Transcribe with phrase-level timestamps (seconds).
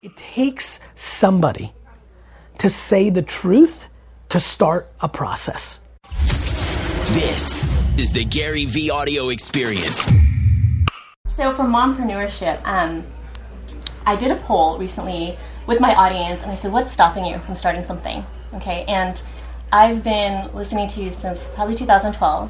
[0.00, 1.72] It takes somebody
[2.58, 3.88] to say the truth
[4.28, 5.80] to start a process.
[7.14, 7.52] This
[7.98, 10.04] is the Gary Vee audio experience.
[11.34, 13.04] So, for mompreneurship, um,
[14.06, 17.56] I did a poll recently with my audience and I said, What's stopping you from
[17.56, 18.24] starting something?
[18.54, 19.20] Okay, and
[19.72, 22.48] I've been listening to you since probably 2012.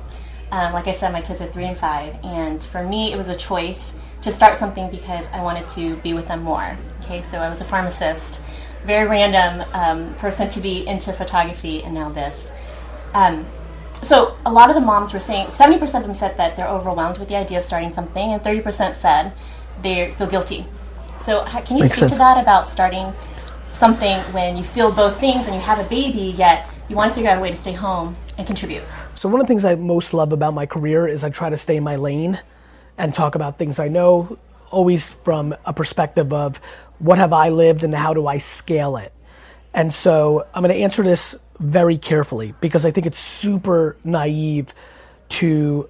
[0.51, 3.29] Um, like I said, my kids are three and five, and for me, it was
[3.29, 6.77] a choice to start something because I wanted to be with them more.
[7.09, 8.39] Okay, so I was a pharmacist,
[8.85, 12.53] very random um, person to be into photography, and now this.
[13.15, 13.47] Um,
[14.03, 17.17] so a lot of the moms were saying 70% of them said that they're overwhelmed
[17.17, 19.33] with the idea of starting something, and 30% said
[19.81, 20.67] they feel guilty.
[21.19, 22.13] So can you Makes speak sense.
[22.13, 23.15] to that about starting
[23.73, 27.15] something when you feel both things and you have a baby, yet you want to
[27.15, 28.83] figure out a way to stay home and contribute?
[29.15, 31.57] So, one of the things I most love about my career is I try to
[31.57, 32.39] stay in my lane
[32.99, 34.37] and talk about things I know,
[34.71, 36.61] always from a perspective of
[36.99, 39.13] what have I lived and how do I scale it.
[39.75, 44.73] And so, I'm going to answer this very carefully because I think it's super naive
[45.31, 45.89] to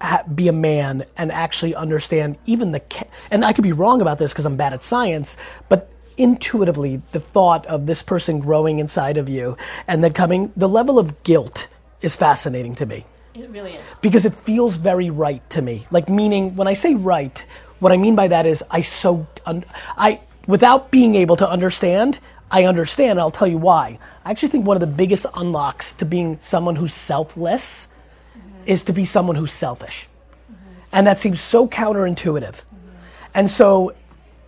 [0.00, 4.00] ha- be a man and actually understand even the ca- and I could be wrong
[4.02, 5.36] about this because I'm bad at science,
[5.68, 10.68] but intuitively the thought of this person growing inside of you and then coming the
[10.68, 11.68] level of guilt
[12.00, 13.84] is fascinating to me It really is.
[14.00, 15.86] because it feels very right to me.
[15.90, 17.38] Like meaning when I say right,
[17.80, 19.64] what I mean by that is I so un-
[19.98, 22.18] I without being able to understand,
[22.50, 23.12] I understand.
[23.12, 23.98] And I'll tell you why.
[24.24, 27.88] I actually think one of the biggest unlocks to being someone who's selfless
[28.36, 28.48] mm-hmm.
[28.66, 30.08] is to be someone who's selfish,
[30.50, 30.80] mm-hmm.
[30.92, 32.54] and that seems so counterintuitive.
[32.54, 32.90] Mm-hmm.
[33.34, 33.94] And so,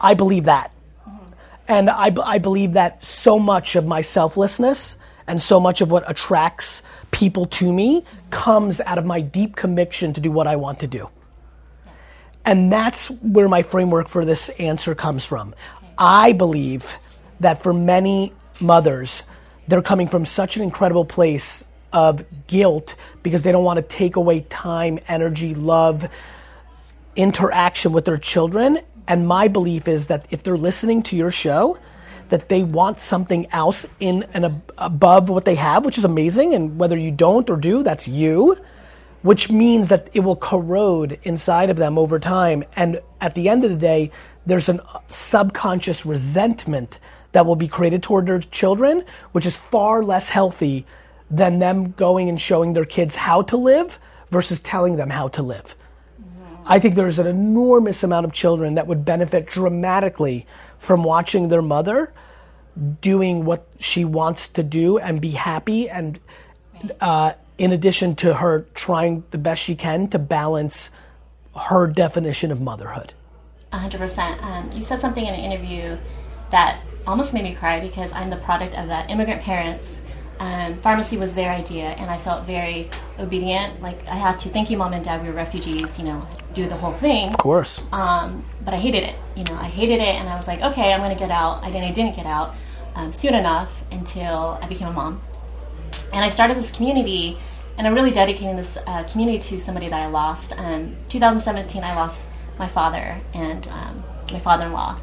[0.00, 0.72] I believe that,
[1.66, 6.10] and I, I believe that so much of my selflessness and so much of what
[6.10, 10.80] attracts people to me comes out of my deep conviction to do what I want
[10.80, 11.10] to do.
[12.46, 15.54] And that's where my framework for this answer comes from.
[15.98, 16.96] I believe
[17.40, 19.24] that for many mothers,
[19.66, 24.16] they're coming from such an incredible place of guilt because they don't want to take
[24.16, 26.08] away time, energy, love,
[27.16, 28.78] interaction with their children.
[29.06, 31.78] And my belief is that if they're listening to your show,
[32.28, 36.54] that they want something else in and ab- above what they have, which is amazing.
[36.54, 38.56] And whether you don't or do, that's you,
[39.22, 42.64] which means that it will corrode inside of them over time.
[42.76, 44.10] And at the end of the day,
[44.48, 46.98] there's a subconscious resentment
[47.32, 50.86] that will be created toward their children, which is far less healthy
[51.30, 53.98] than them going and showing their kids how to live
[54.30, 55.74] versus telling them how to live.
[56.66, 60.46] I think there's an enormous amount of children that would benefit dramatically
[60.78, 62.12] from watching their mother
[63.02, 66.18] doing what she wants to do and be happy, and
[67.00, 70.90] uh, in addition to her trying the best she can to balance
[71.68, 73.12] her definition of motherhood.
[73.72, 74.42] 100%.
[74.42, 75.96] Um, you said something in an interview
[76.50, 80.00] that almost made me cry because I'm the product of that immigrant parents.
[80.40, 83.82] Um, pharmacy was their idea, and I felt very obedient.
[83.82, 86.68] Like I had to, thank you, mom and dad, we were refugees, you know, do
[86.68, 87.30] the whole thing.
[87.30, 87.82] Of course.
[87.90, 89.16] Um, but I hated it.
[89.34, 91.64] You know, I hated it, and I was like, okay, I'm going to get out.
[91.64, 92.54] I didn't, I didn't get out
[92.94, 95.20] um, soon enough until I became a mom.
[96.12, 97.36] And I started this community,
[97.76, 100.52] and I'm really dedicating this uh, community to somebody that I lost.
[100.56, 104.02] Um, 2017, I lost my father and um,
[104.32, 104.98] my father-in-law.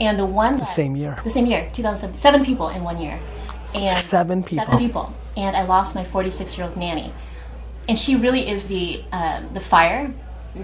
[0.00, 1.18] And the one The same year.
[1.24, 3.18] the same year, 2007, seven people in one year.
[3.74, 4.64] And Seven people.
[4.64, 5.12] Seven people.
[5.36, 7.12] And I lost my 46 year old nanny.
[7.88, 10.12] And she really is the um, the fire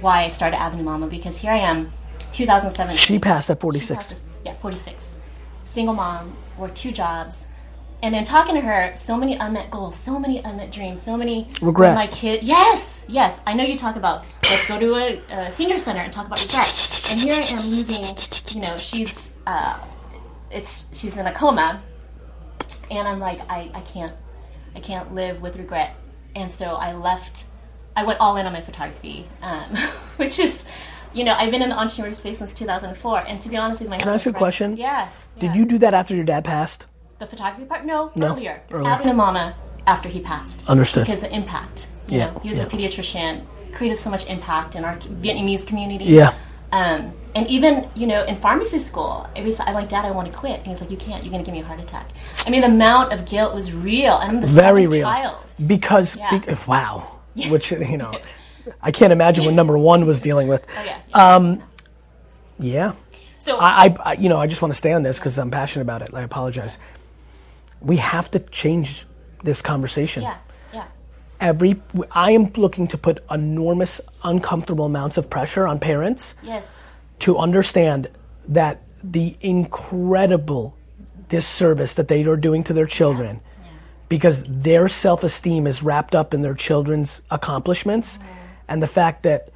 [0.00, 1.92] why I started Avenue Mama because here I am,
[2.32, 2.94] 2007.
[2.97, 3.94] She passed at 46.
[3.94, 5.16] passed- Yeah, 46.
[5.65, 7.44] Single mom, worked two jobs.
[8.03, 11.48] And then talking to her, so many unmet goals, so many unmet dreams, so many
[11.60, 11.94] Regret.
[11.94, 13.41] My kid, yes, yes.
[13.47, 16.41] I know you talk about let's go to a, a senior center and talk about
[16.43, 17.03] regret.
[17.11, 18.05] And here I am losing.
[18.49, 19.79] You know, she's uh,
[20.51, 21.83] it's she's in a coma,
[22.91, 24.13] and I'm like, I, I can't,
[24.75, 25.97] I can't live with regret.
[26.35, 27.45] And so I left.
[27.95, 29.77] I went all in on my photography, um,
[30.17, 30.65] which is,
[31.13, 33.25] you know, I've been in the entrepreneur space since 2004.
[33.27, 34.71] And to be honest with my Can I ask you a question?
[34.71, 35.09] friend- Yeah.
[35.39, 36.87] Did you do that after your dad passed?
[37.19, 37.84] the photography part?
[37.84, 38.60] No, No, earlier.
[38.72, 38.89] earlier.
[38.91, 39.55] Avenue Mama
[39.87, 40.69] after he passed.
[40.69, 41.07] Understood.
[41.07, 41.87] Because the impact.
[42.12, 42.64] You Yeah, know, he was yeah.
[42.64, 43.42] a pediatrician,
[43.72, 46.04] created so much impact in our Vietnamese community.
[46.04, 46.34] Yeah.
[46.72, 50.30] Um, and even, you know, in pharmacy school, every time I'm like, Dad, I want
[50.30, 50.59] to quit.
[50.59, 51.24] And he's like, You can't.
[51.24, 52.10] You're going to give me a heart attack.
[52.47, 54.18] I mean, the amount of guilt was real.
[54.18, 55.06] And I'm the Very real.
[55.09, 55.42] child.
[55.66, 56.38] Because, Yeah.
[56.38, 57.20] bec- wow.
[57.48, 58.12] Which, you know,
[58.82, 60.66] I can't imagine what number one was dealing with.
[60.78, 60.98] Oh, yeah.
[61.14, 61.62] Um,
[62.59, 62.92] Yeah.
[63.38, 65.82] so, I, I- you know, I just want to stay on this because I'm passionate
[65.82, 66.10] about it.
[66.12, 66.76] I apologize.
[67.80, 69.06] We have to change
[69.42, 70.22] this conversation.
[70.24, 70.36] yeah, yeah.
[71.42, 76.80] Every, I am looking to put enormous, uncomfortable amounts of pressure on parents Yes.
[77.18, 78.06] to understand
[78.48, 80.77] that the incredible
[81.28, 83.41] disservice that they are doing to their children
[84.09, 88.28] because their self-esteem is wrapped up in their children's accomplishments mm-hmm.
[88.68, 89.48] and the fact that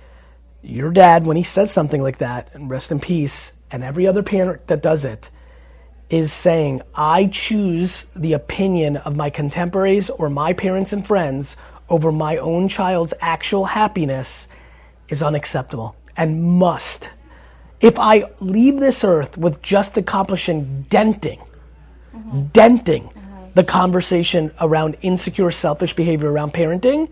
[0.62, 4.22] your dad when he says something like that and rest in peace and every other
[4.22, 5.28] parent that does it
[6.08, 11.56] is saying i choose the opinion of my contemporaries or my parents and friends
[11.88, 14.48] over my own child's actual happiness
[15.08, 17.10] is unacceptable and must
[17.80, 21.40] if i leave this earth with just accomplishing denting
[22.52, 23.10] denting
[23.56, 27.08] the conversation around insecure, selfish behavior around parenting,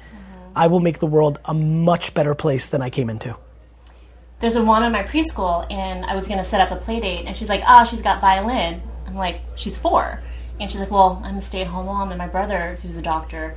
[0.55, 3.35] I will make the world a much better place than I came into.
[4.41, 7.25] There's a mom in my preschool, and I was to set up a play date,
[7.25, 10.23] and she's like, "Ah, she's got violin." I'm like, "She's four.
[10.61, 13.57] and she's like, "Well, I'm a stay-at-home mom, and my brother, who's a doctor,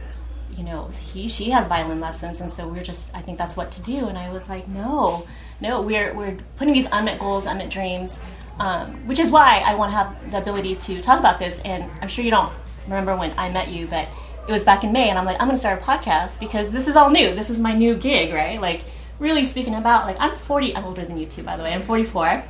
[0.57, 3.71] you know, he she has violin lessons, and so we're just, I think that's what
[3.71, 5.25] to do." And I was like, "No,
[5.61, 8.19] no, we're we're putting these unmet goals, unmet dreams."
[8.59, 11.59] Um, which is why I want to have the ability to talk about this.
[11.63, 12.51] And I'm sure you don't
[12.85, 14.07] remember when I met you, but
[14.47, 16.71] it was back in May, and I'm like, I'm going to start a podcast because
[16.71, 17.35] this is all new.
[17.35, 18.59] This is my new gig, right?
[18.59, 18.85] Like,
[19.19, 21.73] really speaking about, like, I'm 40, I'm older than you too, by the way.
[21.73, 22.43] I'm 44.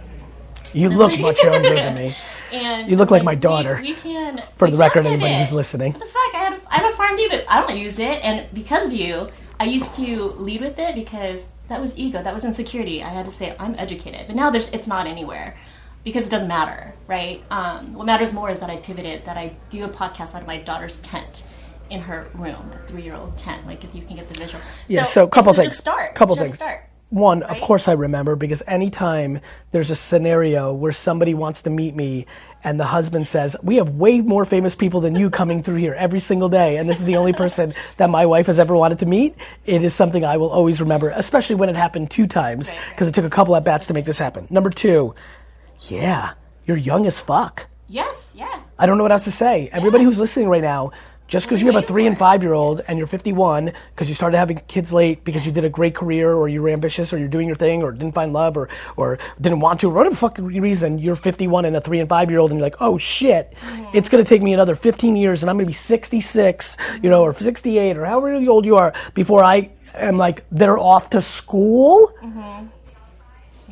[0.76, 2.16] You look much younger than me.
[2.50, 3.78] And You look like my daughter.
[3.82, 4.42] We, we can.
[4.56, 5.92] For we the record, anybody who's listening.
[5.92, 6.34] What the fuck?
[6.34, 8.24] I, had a, I have a farm too, but I don't use it.
[8.24, 9.28] And because of you,
[9.60, 13.04] I used to lead with it because that was ego, that was insecurity.
[13.04, 15.58] I had to say I'm educated, but now there's it's not anywhere
[16.04, 17.44] because it doesn't matter, right?
[17.52, 20.48] Um, what matters more is that I pivoted, that I do a podcast out of
[20.48, 21.44] my daughter's tent
[21.90, 23.66] in her room, a three-year-old tent.
[23.68, 24.64] Like if you can get the visual.
[24.88, 25.74] Yeah, so a couple so things.
[25.74, 26.16] Just start.
[26.16, 26.56] Couple just things.
[26.56, 26.88] Start.
[27.10, 29.40] One, of course I remember because anytime
[29.72, 32.26] there's a scenario where somebody wants to meet me
[32.66, 35.94] and the husband says, We have way more famous people than you coming through here
[35.94, 39.00] every single day, and this is the only person that my wife has ever wanted
[39.00, 42.68] to meet, it is something I will always remember, especially when it happened two times,
[42.68, 42.90] Right, right.
[42.90, 44.46] because it took a couple at bats to make this happen.
[44.50, 45.16] Number two,
[45.88, 46.34] yeah,
[46.66, 47.68] you're young as fuck.
[47.88, 48.34] Yes.
[48.36, 48.60] Yeah.
[48.78, 49.70] I don't know what else to say.
[49.72, 50.92] Everybody who's listening right now,
[51.28, 54.16] just because you have a three and five year old and you're 51 because you
[54.16, 57.28] started having kids late because you did a great career or you're ambitious or you're
[57.28, 60.46] doing your thing or didn't find love or, or didn't want to, or whatever fucking
[60.46, 63.54] reason, you're 51 and a three and five year old and you're like, oh shit,
[63.94, 67.10] it's going to take me another 15 years and I'm going to be 66, you
[67.10, 71.22] know, or 68 or however old you are before I am like, they're off to
[71.22, 72.12] school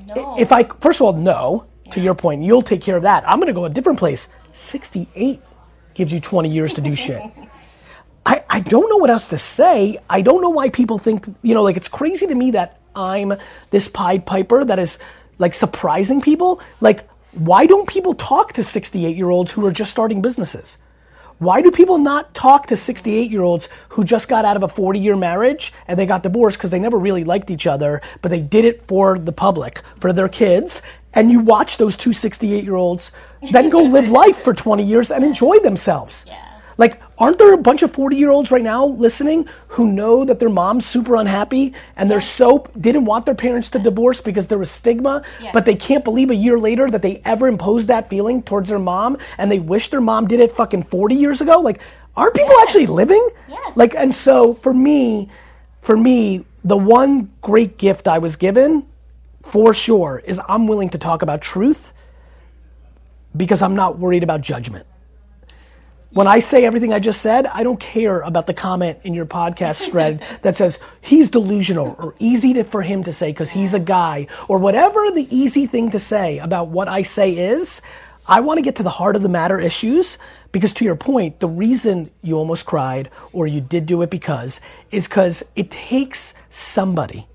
[0.07, 0.35] No.
[0.37, 3.27] if I first of all no to your point, you'll take care of that.
[3.29, 4.27] I'm going to go a different place.
[4.51, 5.41] 68
[5.95, 7.21] gives you 20 years to do shit.
[8.25, 9.99] I, I don't know what else to say.
[10.09, 13.33] I don't know why people think, you know, like it's crazy to me that I'm
[13.71, 14.97] this Pied Piper that is
[15.37, 16.61] like surprising people.
[16.81, 20.77] Like, why don't people talk to 68 year olds who are just starting businesses?
[21.37, 24.69] Why do people not talk to 68 year olds who just got out of a
[24.69, 28.29] 40 year marriage and they got divorced because they never really liked each other, but
[28.29, 30.81] they did it for the public, for their kids?
[31.15, 33.11] And you watch those two 68 year olds
[33.51, 36.25] then go live life for 20 years and enjoy themselves.
[36.27, 36.41] Yeah.
[36.77, 40.39] Like, aren't there a bunch of 40 year olds right now listening who know that
[40.39, 44.57] their mom's super unhappy and they're so didn't want their parents to divorce because there
[44.57, 45.51] was stigma, Yeah.
[45.53, 48.79] but they can't believe a year later that they ever imposed that feeling towards their
[48.79, 51.59] mom and they wish their mom did it fucking 40 years ago?
[51.61, 51.79] Like,
[52.17, 52.63] are people Yes.
[52.63, 53.25] actually living?
[53.47, 53.77] Yes.
[53.77, 55.29] Like, and so for me,
[55.79, 58.85] for me, the one great gift I was given,
[59.45, 61.93] for sure, is I'm willing to talk about truth
[63.37, 64.85] because I'm not worried about judgment.
[66.09, 69.25] When I say everything I just said, I don't care about the comment in your
[69.25, 73.73] podcast thread that says he's delusional or easy to, for him to say because he's
[73.73, 77.81] a guy or whatever the easy thing to say about what I say is.
[78.27, 80.17] I want to get to the heart of the matter issues
[80.51, 84.61] because, to your point, the reason you almost cried or you did do it because
[84.89, 87.27] is because it takes somebody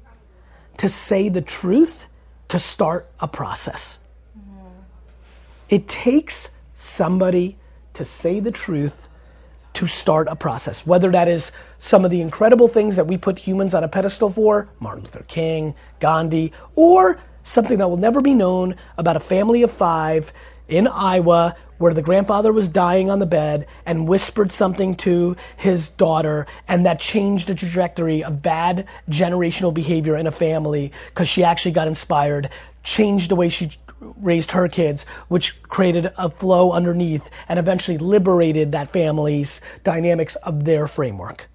[0.81, 2.07] to say the truth
[2.49, 3.99] to start a process.
[4.35, 4.67] Mm-hmm.
[5.69, 7.59] It takes somebody
[7.93, 9.07] to say the truth
[9.75, 13.39] to start a process, whether that is some of the incredible things that we put
[13.39, 18.33] humans on a pedestal for, Martin Luther King, Gandhi, or something that will never be
[18.33, 20.33] known about a family of five
[20.67, 25.89] in Iowa where the grandfather was dying on the bed and whispered something to his
[25.89, 31.43] daughter and that changed the trajectory of bad generational behavior in a family because she
[31.43, 32.51] actually got inspired,
[32.85, 38.73] changed the way she raised her kids, which created a flow underneath and eventually liberated
[38.73, 41.49] that family's dynamics of their framework.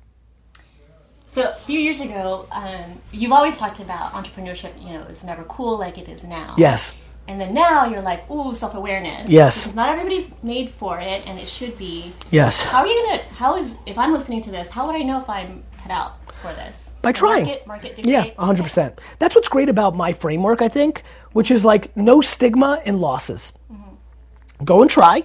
[1.28, 4.72] So a few years ago, um, you've always talked about entrepreneurship.
[4.82, 6.56] You know, is never cool like it is now.
[6.58, 6.94] Yes.
[7.28, 9.30] And then now you're like, ooh, self awareness.
[9.30, 9.62] Yes.
[9.64, 12.14] Because not everybody's made for it, and it should be.
[12.30, 12.62] Yes.
[12.62, 13.24] How are you gonna?
[13.34, 14.70] How is if I'm listening to this?
[14.70, 16.94] How would I know if I'm cut out for this?
[17.02, 17.46] By trying.
[17.46, 18.12] Market, market dictate.
[18.14, 18.98] Yeah, 100%.
[19.20, 21.04] That's what's great about my framework, I think.
[21.34, 23.54] which is like no stigma in losses.
[23.72, 24.64] Mm-hmm.
[24.66, 25.24] Go and try.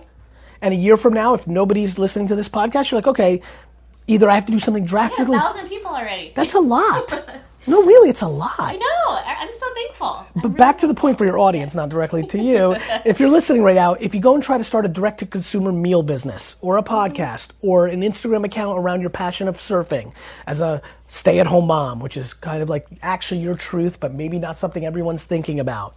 [0.63, 3.41] And a year from now, if nobody's listening to this podcast, you're like, okay,
[4.07, 5.39] either I have to do something Yeah, a drastically.
[5.39, 6.33] thousand people already.
[6.35, 7.13] That's a lot.
[7.67, 8.55] no, really, it's a lot.
[8.59, 9.21] I know.
[9.25, 10.27] I'm so thankful.
[10.43, 12.77] But back to the point for your audience, not directly to you.
[13.05, 15.27] if you're listening right now, if you go and try to start a direct to
[15.27, 16.95] consumer meal business or a mm-hmm.
[16.95, 20.13] podcast or an Instagram account around your passion of surfing
[20.47, 24.15] as a stay at home mom, which is kind of like actually your truth, but
[24.15, 25.95] maybe not something everyone's thinking about.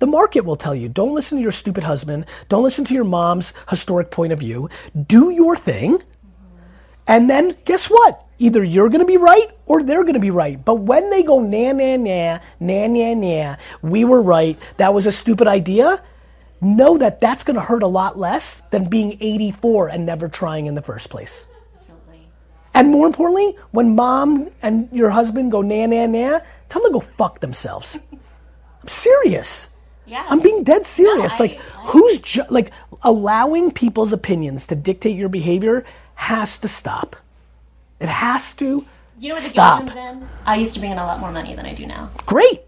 [0.00, 3.04] The market will tell you don't listen to your stupid husband, don't listen to your
[3.04, 4.68] mom's historic point of view.
[5.06, 6.02] Do your thing.
[7.06, 8.23] And then guess what?
[8.38, 10.62] Either you're going to be right or they're going to be right.
[10.64, 15.06] But when they go, nah, nah, nah, nah, nah, nah, we were right, that was
[15.06, 16.02] a stupid idea,
[16.60, 20.66] know that that's going to hurt a lot less than being 84 and never trying
[20.66, 21.46] in the first place.
[21.76, 22.26] Absolutely.
[22.74, 26.98] And more importantly, when mom and your husband go, nah, nah, nah, tell them to
[27.00, 28.00] go fuck themselves.
[28.82, 29.68] I'm serious.
[30.06, 30.26] Yeah.
[30.28, 31.34] I'm being dead serious.
[31.34, 32.72] I- like, I- who's ju- like
[33.02, 35.84] allowing people's opinions to dictate your behavior
[36.16, 37.14] has to stop.
[38.00, 38.84] It has to
[39.18, 39.84] You know where the stop.
[39.86, 40.28] guilt comes in?
[40.46, 42.62] I used to bring in a lot more money than I do now, Great.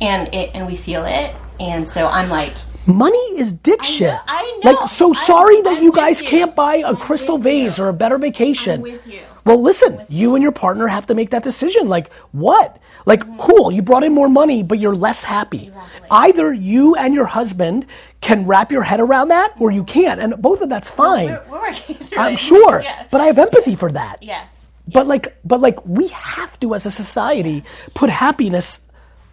[0.00, 2.54] and it and we feel it, and so I'm like,
[2.86, 4.14] Money is dick shit.
[4.26, 4.70] I know.
[4.72, 6.28] Like, so I'm- sorry that I'm you guys you.
[6.28, 7.84] can't buy a I'm crystal vase you.
[7.84, 8.76] or a better vacation.
[8.76, 9.20] I'm with you.
[9.44, 11.88] Well, listen, you and your partner have to make that decision.
[11.88, 12.78] Like, what?
[13.04, 13.38] Like, mm-hmm.
[13.38, 15.66] cool, you brought in more money, but you're less happy.
[15.66, 16.08] Exactly.
[16.10, 17.84] Either you and your husband
[18.22, 21.28] can wrap your head around that, or you can't, and both of that's fine.
[21.50, 21.74] we're, we're
[22.18, 22.38] I'm it.
[22.38, 23.06] sure, yeah.
[23.10, 24.22] but I have empathy for that.
[24.22, 24.44] yeah.
[24.92, 27.62] But like, but like, we have to, as a society,
[27.94, 28.80] put happiness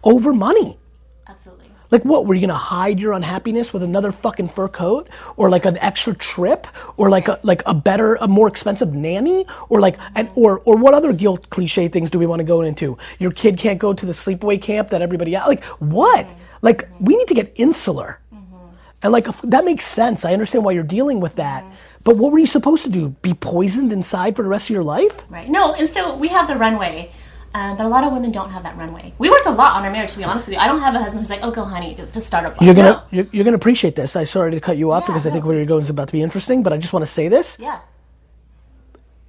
[0.04, 0.78] over money.
[1.26, 1.70] Absolutely.
[1.90, 2.26] Like, what?
[2.26, 6.14] Were you gonna hide your unhappiness with another fucking fur coat, or like an extra
[6.16, 10.60] trip, or like a like a better, a more expensive nanny, or like, and or
[10.60, 12.98] or what other guilt cliche things do we want to go into?
[13.18, 15.64] Your kid can't go to the sleepaway camp that everybody like.
[15.78, 16.26] What?
[16.26, 16.42] Mm-hmm.
[16.62, 18.56] Like, we need to get insular, mm-hmm.
[19.02, 20.24] and like that makes sense.
[20.24, 21.62] I understand why you're dealing with that.
[21.62, 21.74] Mm-hmm.
[22.06, 23.08] But what were you supposed to do?
[23.20, 25.28] Be poisoned inside for the rest of your life?
[25.28, 25.48] Right.
[25.48, 27.10] No, and so we have the runway,
[27.52, 29.12] um, but a lot of women don't have that runway.
[29.18, 30.60] We worked a lot on our marriage, to be honest with you.
[30.60, 32.90] I don't have a husband who's like, "Oh, go, honey, just start up." You're gonna
[32.92, 33.02] No.
[33.10, 34.14] you're, you're gonna appreciate this.
[34.14, 36.06] I sorry to cut you off Yeah, because I think where you're going is about
[36.06, 37.56] to be interesting, but I just want to say this.
[37.58, 37.80] Yeah.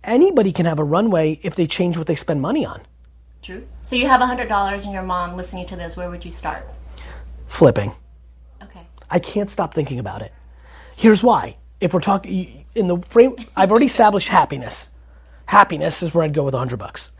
[0.03, 2.81] Anybody can have a runway if they change what they spend money on.
[3.41, 3.65] True.
[3.81, 5.97] So you have a hundred dollars, and your mom listening to this.
[5.97, 6.67] Where would you start?
[7.47, 7.93] Flipping.
[8.61, 8.85] Okay.
[9.09, 10.31] I can't stop thinking about it.
[10.95, 11.57] Here's why.
[11.79, 14.91] If we're talking in the frame, I've already established happiness.
[15.45, 17.11] Happiness is where I'd go with a hundred bucks.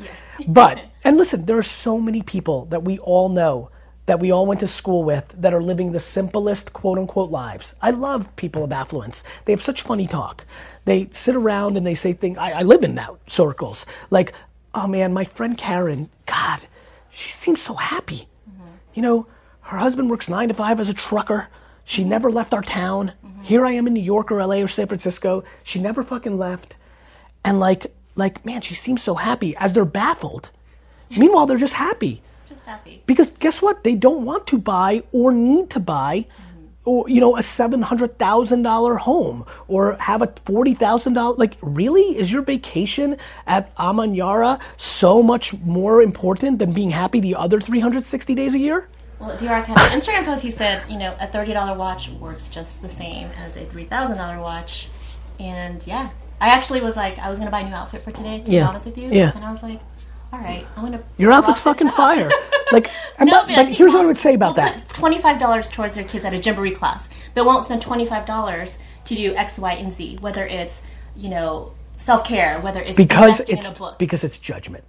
[0.48, 3.72] But and listen, there are so many people that we all know
[4.06, 7.76] that we all went to school with that are living the simplest quote unquote lives.
[7.82, 9.24] I love people of affluence.
[9.46, 10.46] They have such funny talk.
[10.86, 12.38] They sit around and they say things.
[12.38, 13.86] I, I live in that circles.
[14.10, 14.34] Like,
[14.74, 16.62] oh man, my friend Karen, God,
[17.10, 18.28] she seems so happy.
[18.50, 18.68] Mm-hmm.
[18.94, 19.28] You know,
[19.62, 21.50] her husband works nine to five as a trucker.
[21.84, 23.14] She never left our town.
[23.42, 25.44] Here I am in New York or LA or San Francisco.
[25.64, 26.76] She never fucking left.
[27.44, 30.52] And like, like, man, she seems so happy as they're baffled.
[31.16, 32.22] Meanwhile, they're just happy.
[32.48, 33.04] Just happy.
[33.06, 33.84] Because guess what?
[33.84, 36.26] They don't want to buy or need to buy
[36.88, 41.36] or you know a seven hundred thousand dollar home or have a forty thousand dollar
[41.36, 47.36] like really is your vacation at Amanyara so much more important than being happy the
[47.36, 48.88] other three hundred sixty days a year?
[49.20, 50.44] Well, D-Rock had an Instagram post.
[50.44, 53.86] He said, you know, a thirty dollar watch works just the same as a three
[53.86, 54.88] thousand dollar watch,
[55.40, 56.10] and yeah,
[56.40, 58.40] I actually was like, I was gonna buy a new outfit for today.
[58.40, 58.68] To be Yeah.
[58.68, 59.32] honest with you, Yeah.
[59.36, 59.80] and I was like,
[60.32, 61.02] all right, I'm gonna.
[61.18, 61.96] Your outfit's fucking out.
[61.96, 62.32] fire.
[62.70, 64.90] Like, and No, but, but, here's what I would say about that.
[64.90, 69.16] Twenty-five dollars towards their kids at a Gymboree class, but won't spend twenty-five dollars to
[69.16, 70.18] do X, Y, and Z.
[70.20, 70.82] Whether it's
[71.16, 73.98] you know self-care, whether it's because it's in a book.
[73.98, 74.84] because it's judgment.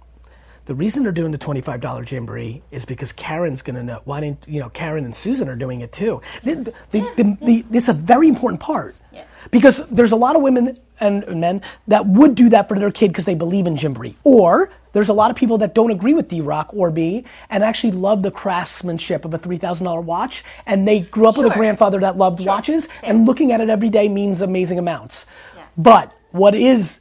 [0.69, 4.01] The reason they're doing the twenty-five dollar Gymboree is because Karen's going to know.
[4.05, 4.69] Why didn't you know?
[4.69, 6.21] Karen and Susan are doing it too.
[6.43, 9.23] The, the, the, the, this is a very important part Yeah.
[9.49, 13.07] because there's a lot of women and men that would do that for their kid
[13.07, 16.27] because they believe in Gymboree, or there's a lot of people that don't agree with
[16.27, 20.43] D Rock or B and actually love the craftsmanship of a three thousand dollar watch,
[20.67, 23.89] and they grew up with a grandfather that loved watches, and looking at it every
[23.89, 25.25] day means amazing amounts.
[25.55, 25.63] Yeah.
[25.77, 26.99] But what is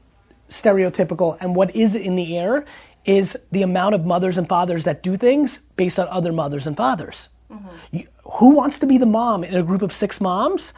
[0.48, 2.64] stereotypical and what is in the air
[3.08, 6.76] is the amount of mothers and fathers that do things based on other mothers and
[6.76, 7.30] fathers.
[7.50, 7.68] Mm-hmm.
[7.90, 10.74] You- who wants to be the mom in a group of six moms?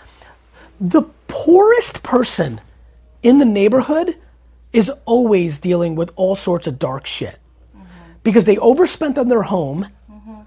[0.81, 2.61] The poorest person
[3.25, 4.15] in the neighborhood
[4.73, 7.41] is always dealing with all sorts of dark shit
[7.77, 7.87] mm-hmm.
[8.23, 10.43] because they overspent on their home mm-hmm.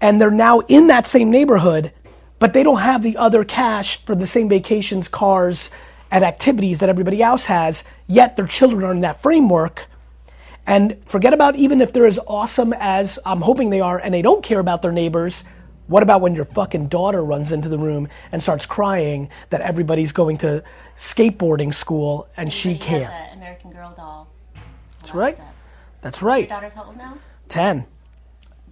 [0.00, 1.92] and they're now in that same neighborhood,
[2.38, 5.70] but they don't have the other cash for the same vacations, cars,
[6.12, 9.88] and activities that everybody else has, yet their children are in that framework.
[10.66, 14.22] And forget about even if they're as awesome as I'm hoping they are and they
[14.22, 15.44] don't care about their neighbors,
[15.86, 20.12] What about when your fucking daughter runs into the room and starts crying that everybody's
[20.12, 20.62] going to
[20.96, 23.12] skateboarding school and she can't?
[23.12, 24.30] an American Girl doll.
[25.00, 25.38] That's right.
[26.00, 26.48] That's right.
[26.48, 27.18] Your daughter's how old now?
[27.50, 27.84] 10.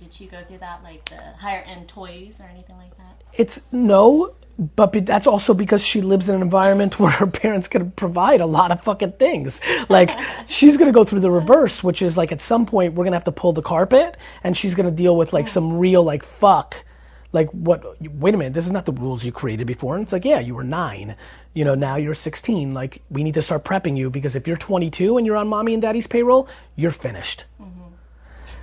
[0.03, 3.23] Did she go through that, like the higher end toys or anything like that?
[3.35, 4.35] It's no,
[4.75, 8.41] but be- that's also because she lives in an environment where her parents can provide
[8.41, 9.61] a lot of fucking things.
[9.89, 10.11] Like
[10.49, 13.25] she's gonna go through the reverse, which is like at some point we're gonna have
[13.25, 16.85] to pull the carpet, and she's gonna deal with like some real like fuck.
[17.31, 18.03] Like what?
[18.03, 19.95] Wait a minute, this is not the rules you created before.
[19.95, 21.15] And it's like, yeah, you were nine.
[21.55, 22.75] You know, now you're 16.
[22.75, 25.75] Like we need to start prepping you because if you're 22 and you're on mommy
[25.75, 27.45] and daddy's payroll, you're finished.
[27.63, 27.82] Mm-hmm.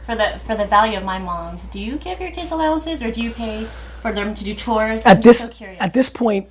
[0.09, 3.11] For the for the value of my moms, do you give your kids allowances or
[3.11, 3.67] do you pay
[4.01, 5.05] for them to do chores?
[5.05, 5.79] at I'm this so curious.
[5.79, 6.49] at this point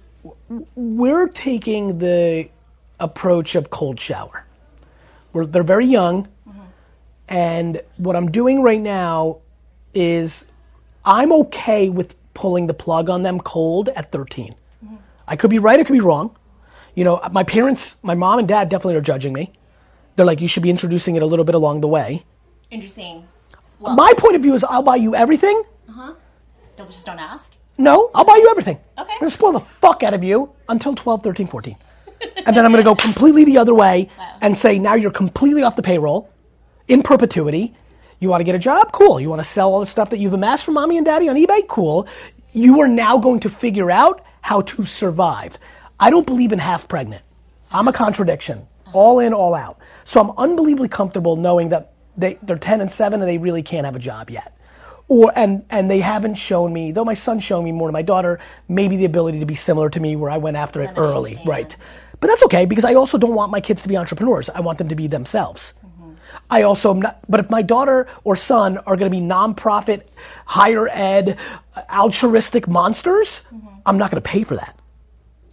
[0.76, 2.50] we're taking the
[3.00, 4.46] approach of cold shower.
[5.32, 6.60] We're, they're very young mm-hmm.
[7.28, 9.38] and what i'm doing right now
[9.92, 10.44] is
[11.04, 14.94] i'm okay with pulling the plug on them cold at 13 mm-hmm.
[15.26, 16.30] i could be right i could be wrong.
[16.94, 19.50] You know my parents my mom and dad definitely are judging me.
[20.14, 22.24] They're like you should be introducing it a little bit along the way.
[22.70, 23.26] Interesting.
[23.80, 26.14] Well, my point of view is i'll buy you everything Uh-huh.
[26.76, 27.52] don't, just don't ask.
[27.80, 28.76] No, I'll buy you everything.
[28.98, 29.12] Okay.
[29.12, 31.76] I'm going to spoil the fuck out of you until 12, 13, 14.
[32.44, 34.36] and then I'm going to go completely the other way Wow.
[34.42, 36.28] and say, now you're completely off the payroll
[36.88, 37.76] in perpetuity.
[38.18, 38.90] You want to get a job?
[38.90, 39.20] Cool.
[39.20, 41.36] You want to sell all the stuff that you've amassed from mommy and daddy on
[41.36, 41.68] eBay?
[41.68, 42.08] Cool.
[42.50, 45.56] You are now going to figure out how to survive.
[46.00, 47.22] I don't believe in half pregnant.
[47.70, 48.66] I'm a contradiction.
[48.92, 49.78] All in, all out.
[50.02, 53.84] So I'm unbelievably comfortable knowing that they, they're 10 and 7 and they really can't
[53.84, 54.54] have a job yet.
[55.06, 58.02] Or and and they haven't shown me though my son's shown me more than my
[58.02, 61.40] daughter maybe the ability to be similar to me where i went after it early.
[61.46, 61.74] right.
[62.20, 64.50] But that's okay because i also don't want my kids to be entrepreneurs.
[64.50, 65.72] I want them to be themselves.
[65.82, 66.12] Mm-hmm.
[66.50, 70.02] I also am not but if my daughter or son are going to be nonprofit
[70.44, 71.38] higher ed
[71.90, 73.66] altruistic monsters mm-hmm.
[73.86, 74.78] i'm not going to pay for that.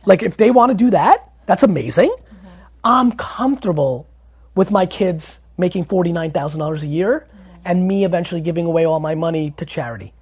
[0.06, 2.10] Like if they want to do that that's amazing.
[2.10, 2.48] Mm-hmm.
[2.84, 4.10] I'm comfortable
[4.54, 7.28] with my kids making $49000 a year
[7.64, 10.14] and me eventually giving away all my money to charity.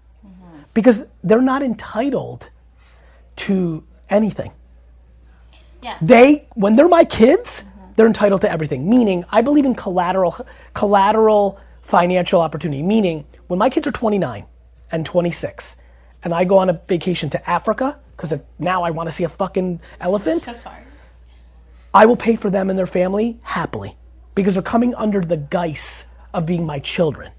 [0.74, 2.50] Because they're not entitled
[3.38, 4.52] to anything.
[5.82, 5.98] Yeah.
[6.02, 7.66] they when they're my kids
[7.98, 8.90] they're entitled to everything.
[8.90, 12.82] Meaning i believe in collateral collateral financial opportunity.
[12.82, 14.46] Meaning when my kids are 29
[14.92, 15.76] and 26
[16.24, 19.30] and i go on a vacation to africa because now i want to see a
[19.30, 20.56] fucking elephant so.
[21.94, 23.98] I will pay for them and their family happily
[24.36, 27.32] because they're coming under the guise of being my children.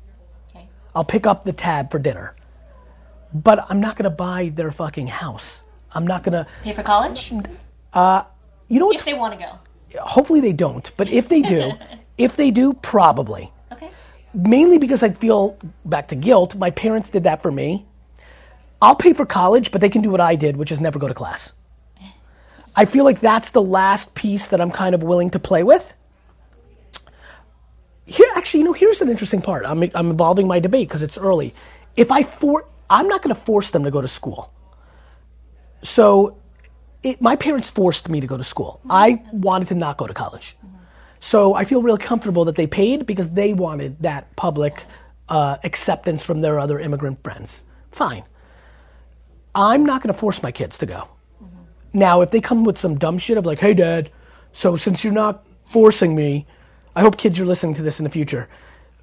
[0.50, 0.68] Okay.
[0.94, 2.34] I'll pick up the tab for dinner.
[3.32, 5.64] But I'm not going to buy their fucking house.
[5.92, 7.32] I'm not going to, Pay for college
[7.92, 8.24] uh,
[8.68, 8.96] you know what?
[8.96, 10.00] if they want to go.
[10.00, 10.90] Hopefully they don't.
[10.96, 11.72] But if they do,
[12.18, 13.52] if they do, probably.
[13.72, 13.90] Okay.
[14.32, 17.86] Mainly because I feel, back to guilt, my parents did that for me.
[18.82, 21.08] I'll pay for college, but they can do what I did, which is never go
[21.08, 21.52] to class.
[22.00, 22.10] Eh.
[22.76, 25.94] I feel like that's the last piece that I'm kind of willing to play with.
[28.06, 29.64] Here, actually, you know, here's an interesting part.
[29.66, 31.54] I'm, I'm involving my debate because it's early.
[31.96, 34.52] If I for, I'm not going to force them to go to school.
[35.82, 36.38] So,
[37.02, 38.80] it, my parents forced me to go to school.
[38.80, 38.92] Mm-hmm.
[38.92, 40.56] I wanted to not go to college.
[40.58, 40.76] Mm-hmm.
[41.20, 44.84] So I feel real comfortable that they paid because they wanted that public
[45.28, 47.64] uh, acceptance from their other immigrant friends.
[47.92, 48.24] Fine.
[49.54, 51.08] I'm not going to force my kids to go.
[51.42, 51.98] Mm-hmm.
[51.98, 54.10] Now, if they come with some dumb shit of like, hey, dad,
[54.52, 56.46] so since you're not forcing me,
[56.96, 58.48] I hope kids are listening to this in the future.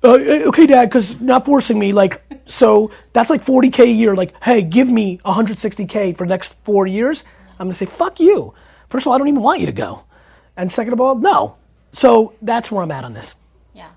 [0.04, 4.16] Uh, uh, okay, dad, because not forcing me, like, so that's like 40K a year.
[4.16, 7.24] Like, hey, give me 160K for the next four years.
[7.60, 8.54] I'm going to say, fuck you.
[8.90, 10.04] First of all, I don't even want you to go.
[10.58, 11.56] And second of all, no.
[11.94, 13.36] So that's where I'm at on this.
[13.74, 13.90] Yeah.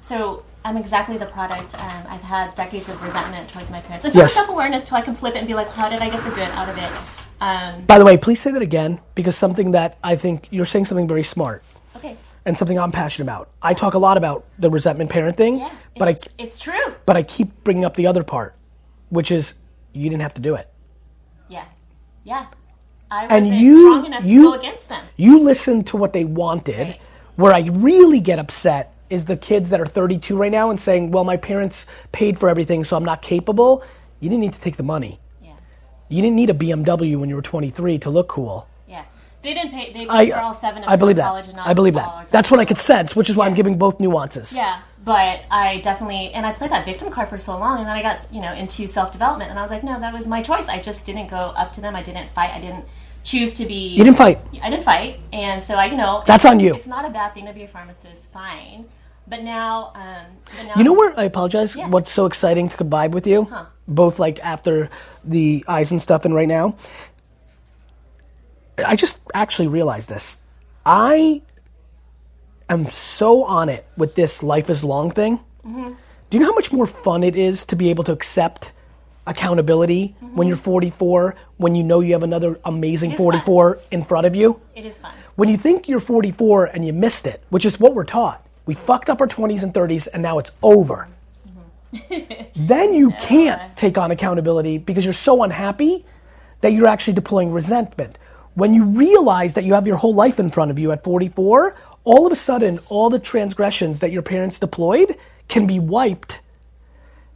[0.00, 1.74] So I'm exactly the product.
[1.80, 4.04] Um, I've had decades of resentment towards my parents.
[4.04, 4.34] Until Yes.
[4.34, 6.30] self awareness, till I can flip it and be like, how did I get the
[6.30, 6.92] good out of it?
[7.40, 10.86] Um, By the way, please say that again because something that I think you're saying
[10.86, 11.62] something very smart.
[12.46, 13.50] And something I'm passionate about.
[13.60, 15.70] I talk a lot about the resentment parent thing, Yeah.
[15.98, 16.94] but I It's, true.
[17.04, 18.54] but I keep bringing up the other part,
[19.10, 19.54] which is
[19.92, 20.68] you didn't have to do it.
[21.48, 21.64] Yeah.
[22.24, 22.46] Yeah.
[23.10, 25.04] I And you- strong enough you- to go against them.
[25.16, 26.78] You listened to what they wanted.
[26.88, 27.00] Right.
[27.36, 31.10] Where I really get upset is the kids that are 32 right now and saying,
[31.10, 33.82] "Well, my parents paid for everything, so I'm not capable."
[34.20, 35.20] You didn't need to take the money.
[35.42, 35.50] Yeah.
[36.08, 38.66] You didn't need a BMW when you were 23 to look cool.
[39.46, 39.54] Yeah.
[39.54, 39.92] They didn't pay.
[39.92, 41.50] They paid I, for all seven of I believe college that.
[41.50, 42.30] and not I believe that.
[42.30, 44.54] That's what I could sense, which is why I'm giving both nuances.
[44.54, 47.96] Yeah, but I definitely and I played that victim card for so long, and then
[47.96, 50.42] I got you know into self development, and I was like, no, that was my
[50.42, 50.68] choice.
[50.68, 51.94] I just didn't go up to them.
[51.94, 52.50] I didn't fight.
[52.50, 52.84] I didn't
[53.22, 53.88] choose to be.
[53.88, 54.40] You didn't fight.
[54.62, 56.74] I didn't fight, and so I you know That's on you.
[56.74, 58.32] It's not a bad thing to be a pharmacist.
[58.32, 58.86] Fine,
[59.28, 61.76] but now, um, but now You know where I apologize.
[61.76, 61.88] Yeah.
[61.88, 63.44] What's so exciting to vibe with you?
[63.44, 63.66] Huh.
[63.86, 64.90] both like after
[65.22, 66.76] the eyes and stuff and right now.
[68.84, 70.38] I just actually realized this.
[70.84, 71.42] I
[72.68, 75.40] am so on it with this life is long thing.
[75.64, 78.72] Do you know how much more fun it is to be able to accept
[79.26, 84.26] accountability when you're 44, when you know you have another amazing is 44 in front
[84.26, 84.60] of you?
[84.74, 85.12] It is fun.
[85.36, 88.74] When you think you're 44 and you missed it, which is what we're taught, we
[88.74, 91.08] fucked up our 20s and 30s and now it's over.
[91.96, 92.42] Mm-hmm.
[92.66, 96.04] then you can't take on accountability because you're so unhappy
[96.60, 98.18] that you're actually deploying resentment.
[98.56, 101.76] When you realize that you have your whole life in front of you at 44,
[102.04, 105.14] all of a sudden, all the transgressions that your parents deployed
[105.46, 106.40] can be wiped.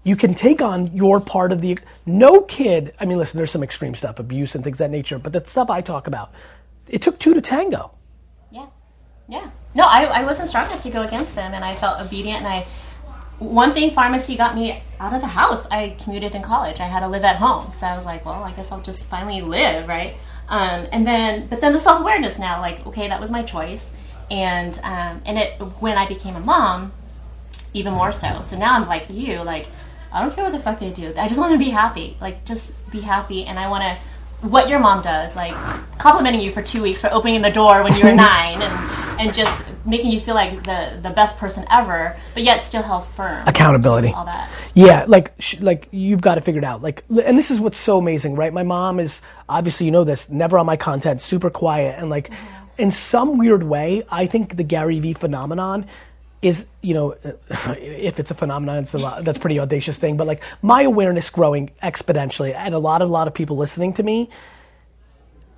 [0.02, 1.78] You can take on your part of the.
[2.06, 5.34] No kid, I mean, listen, there's some extreme stuff, abuse and things that nature, but
[5.34, 6.32] the stuff I talk about,
[6.88, 7.92] it took two to tango.
[8.50, 8.68] Yeah,
[9.28, 9.50] yeah.
[9.74, 12.38] No, I, I wasn't strong enough to go against them, and I felt obedient.
[12.38, 12.66] And I,
[13.38, 15.66] one thing, pharmacy got me out of the house.
[15.70, 16.80] I commuted in college.
[16.80, 19.04] I had to live at home, so I was like, well, I guess I'll just
[19.04, 20.14] finally live, right?
[20.50, 23.94] Um, and then, but then the self awareness now, like, okay, that was my choice,
[24.30, 26.92] and um, and it when I became a mom,
[27.72, 28.42] even more so.
[28.42, 29.68] So now I'm like you, like
[30.12, 31.14] I don't care what the fuck they do.
[31.16, 32.16] I just want to be happy.
[32.20, 33.96] Like just be happy, and I want to.
[34.46, 35.52] What your mom does, like
[35.98, 39.34] complimenting you for two weeks for opening the door when you were nine, and and
[39.34, 43.46] just making you feel like the the best person ever, but yet still held firm.
[43.46, 44.08] Accountability.
[44.08, 44.50] All that.
[44.74, 46.82] Yeah, like sh- like you've got to figure it out.
[46.82, 48.52] Like, and this is what's so amazing, right?
[48.52, 52.30] My mom is obviously you know this, never on my content, super quiet, and like
[52.30, 52.82] mm-hmm.
[52.82, 55.86] in some weird way, I think the Gary Vee phenomenon
[56.42, 57.10] is you know
[57.78, 60.82] if it's a phenomenon it's a lot, that's a pretty audacious thing but like my
[60.82, 64.30] awareness growing exponentially and a lot of a lot of people listening to me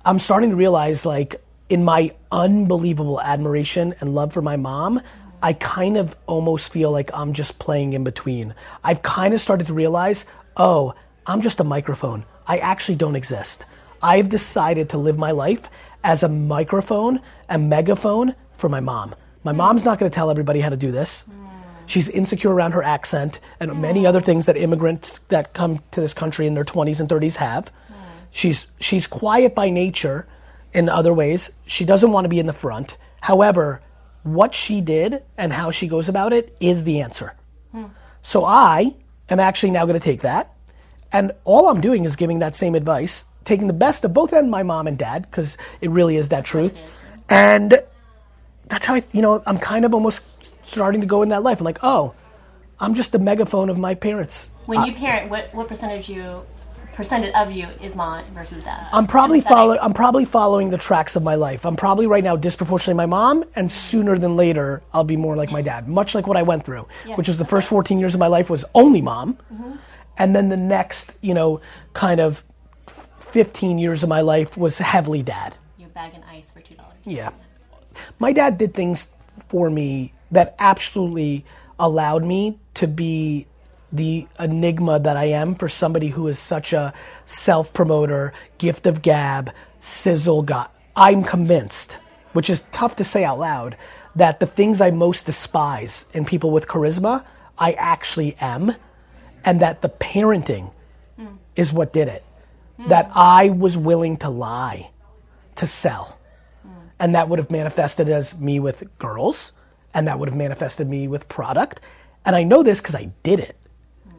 [0.03, 1.41] i'm starting to realize like
[1.73, 5.01] in my unbelievable admiration and love for my mom
[5.41, 8.53] i kind of almost feel like i'm just playing in between.
[8.83, 10.93] I've kind of started to realize oh
[11.25, 12.25] i'm just a microphone.
[12.45, 13.65] I actually don't exist.
[14.03, 15.63] I've decided to live my life
[16.03, 19.15] as a microphone a megaphone for my mom.
[19.43, 19.57] My hmm.
[19.57, 21.21] mom's not going to tell everybody how to do this.
[21.21, 21.47] Hmm.
[21.87, 23.81] She's insecure around her accent and hmm.
[23.81, 27.37] many other things that immigrants that come to this country in their 20s and 30s
[27.37, 27.71] have.
[28.29, 30.27] She's she's quiet by nature
[30.73, 31.51] in other ways.
[31.65, 32.97] She doesn't want to be in the front.
[33.21, 33.81] However,
[34.23, 37.35] what she did and how she goes about it is the answer.
[37.71, 37.85] Hmm.
[38.21, 38.95] So I
[39.29, 40.53] am actually now going to take that
[41.13, 44.49] and all I'm doing is giving that same advice, taking the best of both and
[44.49, 46.79] my mom and dad because it really is that truth.
[47.29, 47.79] And
[48.65, 50.23] that's how I, you know, I'm kind of almost
[50.65, 51.59] starting to go in that life.
[51.59, 52.15] I'm like, oh,
[52.79, 54.49] I'm just the megaphone of my parents.
[54.65, 56.43] When uh, you parent, what what percentage you
[56.93, 58.87] percentage of you is mom versus dad?
[58.91, 59.47] I'm probably Empathetic.
[59.49, 61.65] follow, I'm probably following the tracks of my life.
[61.65, 65.51] I'm probably right now disproportionately my mom, and sooner than later I'll be more like
[65.51, 65.87] my dad.
[65.87, 68.49] Much like what I went through, which is the first 14 years of my life
[68.49, 69.75] was only mom, mm-hmm.
[70.17, 71.61] and then the next, you know,
[71.93, 72.43] kind of
[73.19, 75.57] 15 years of my life was heavily dad.
[75.77, 76.97] You bag and ice for two dollars.
[77.03, 77.31] Yeah.
[78.19, 79.09] My dad did things
[79.49, 81.45] for me that absolutely
[81.79, 83.47] allowed me to be
[83.93, 86.93] the enigma that I am for somebody who is such a
[87.25, 90.67] self promoter, gift of gab, sizzle guy.
[90.95, 91.99] I'm convinced,
[92.33, 93.77] which is tough to say out loud,
[94.15, 97.23] that the things I most despise in people with charisma,
[97.57, 98.75] I actually am,
[99.45, 100.71] and that the parenting
[101.17, 101.27] hmm.
[101.55, 102.25] is what did it.
[102.77, 102.89] Hmm.
[102.89, 104.89] That I was willing to lie
[105.55, 106.17] to sell.
[106.63, 106.69] Hmm.
[106.99, 109.51] And that would have manifested as me with girls
[109.93, 111.79] and that would have manifested me with product.
[112.25, 113.57] And i know this because i did it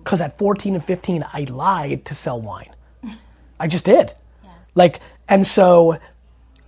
[0.05, 2.71] because at 14 and 15 i lied to sell wine.
[3.59, 4.13] I just did.
[4.75, 5.99] Like and so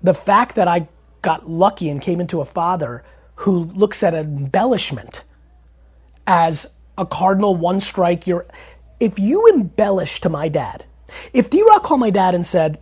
[0.03, 0.89] the fact that i
[1.23, 3.05] got lucky and came into a father
[3.37, 5.25] who looks at embellishment
[6.27, 8.47] as a cardinal one strike you're
[9.01, 10.85] if you embellish to my dad
[11.33, 12.79] if d-rock called my dad and said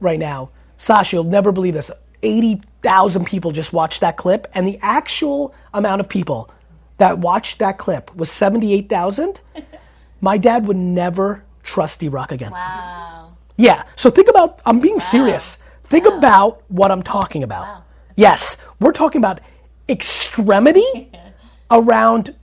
[0.00, 1.90] right now sasha you'll never believe this
[2.22, 6.50] 80,000 people just watched that clip and the actual amount of people
[6.96, 9.40] that watched that clip was 78,000
[10.20, 13.36] my dad would never trust d-rock again Wow.
[13.56, 13.84] yeah.
[13.96, 15.58] So think about, I'm being serious.
[15.84, 17.62] Think about what I'm talking about.
[17.62, 17.84] Wow.
[18.16, 18.56] Yes.
[18.80, 19.40] We're talking about
[19.88, 21.10] extremity
[21.70, 22.34] around.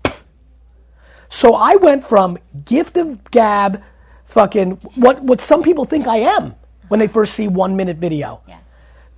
[1.30, 3.82] So I went from gift of gab,
[4.26, 6.56] fucking, what, what some people think I am
[6.88, 8.58] when they first see one minute video, Yeah.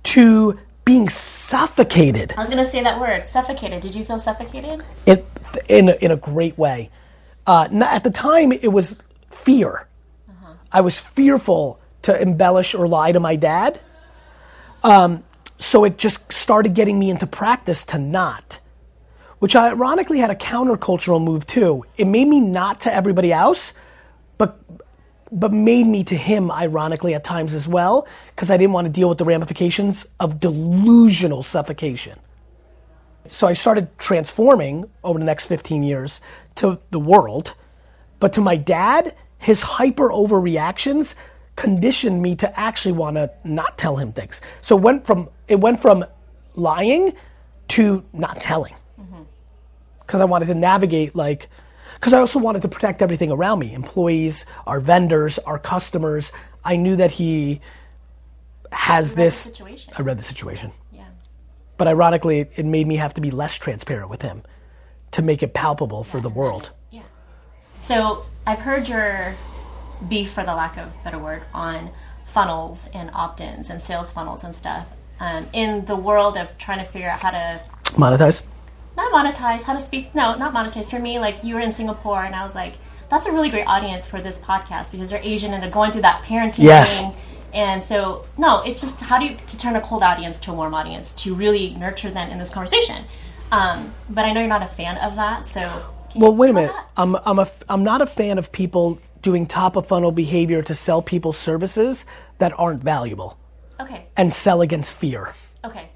[0.04, 3.82] to being suffocated I was gonna say that word, suffocated.
[3.82, 4.82] Did you feel suffocated?
[5.06, 5.22] in,
[5.68, 6.90] in, a, in a great way.
[7.48, 8.94] Uh, at the time, it was
[9.30, 9.88] fear.
[10.70, 13.80] I was fearful to embellish or lie to my dad.
[14.84, 15.24] Um,
[15.56, 18.60] so it just started getting me into practice to not,
[19.38, 21.86] which ironically had a countercultural move too.
[21.96, 23.72] It made me not to everybody else,
[24.36, 24.60] but
[25.32, 28.92] but made me to him ironically at times as well because I didn't want to
[28.92, 32.18] deal with the ramifications of delusional suffocation.
[33.28, 36.20] So I started transforming over the next 15 years
[36.56, 37.54] to the world,
[38.20, 41.14] but to my dad, his hyper overreactions
[41.56, 44.40] conditioned me to actually want to not tell him things.
[44.62, 46.04] So it went from it went from
[46.56, 47.14] lying
[47.68, 48.74] to not telling
[50.00, 51.48] because I wanted to navigate like
[51.94, 56.32] because I also wanted to protect everything around me employees, our vendors, our customers.
[56.64, 57.60] I knew that he
[58.72, 59.34] has this.
[59.34, 59.92] situation.
[59.98, 60.72] I read the situation.
[61.78, 64.42] But ironically, it made me have to be less transparent with him
[65.12, 66.70] to make it palpable for the world.
[66.90, 67.02] Yeah.
[67.80, 69.34] So I've heard your
[70.08, 71.90] beef, for the lack of a better word, on
[72.26, 74.88] funnels and opt-ins and sales funnels and stuff.
[75.20, 77.60] Um, in the world of trying to figure out how to
[77.94, 78.42] Monetize?
[78.96, 80.14] not monetize, how to speak.
[80.14, 80.90] No, not monetize.
[80.90, 82.74] For me, like you were in Singapore, and I was like,
[83.08, 86.02] that's a really great audience for this podcast because they're Asian and they're going through
[86.02, 86.98] that parenting Yes.
[87.00, 87.12] thing.
[87.52, 90.54] And so, no, it's just how do you to turn a cold audience to a
[90.54, 93.04] warm audience to really nurture them in this conversation.
[93.50, 95.94] Um, but I know you're not a fan of that, so.
[96.14, 96.72] Well, wait a minute.
[96.72, 96.88] that?
[96.96, 100.74] I'm, I'm, a, I'm not a fan of people doing top of funnel behavior to
[100.74, 102.04] sell people services
[102.38, 103.38] that aren't valuable
[103.80, 104.06] Okay.
[104.16, 105.34] and sell against fear.
[105.64, 105.88] Okay.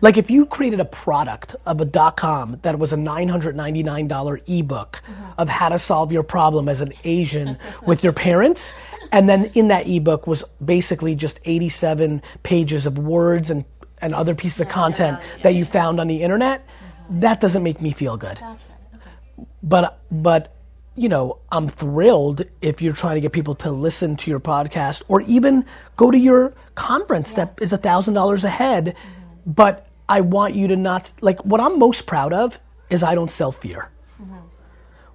[0.00, 5.02] Like if you created a product of a dot com that was a $999 ebook
[5.04, 5.24] mm-hmm.
[5.38, 8.74] of how to solve your problem as an Asian with your parents,
[9.12, 13.64] and then in that ebook was basically just 87 pages of words and,
[14.00, 17.20] and other pieces of content value, yeah, that you found on the internet, mm-hmm.
[17.20, 18.38] that doesn't make me feel good.
[18.38, 18.64] Gotcha.
[18.94, 19.46] Okay.
[19.62, 20.52] But but
[20.96, 25.02] you know, I'm thrilled if you're trying to get people to listen to your podcast
[25.08, 25.64] or even
[25.96, 28.96] go to your conference that is a thousand dollars a head.
[28.96, 29.52] Mm-hmm.
[29.52, 32.58] But I want you to not like what I'm most proud of
[32.90, 33.90] is I don't sell fear.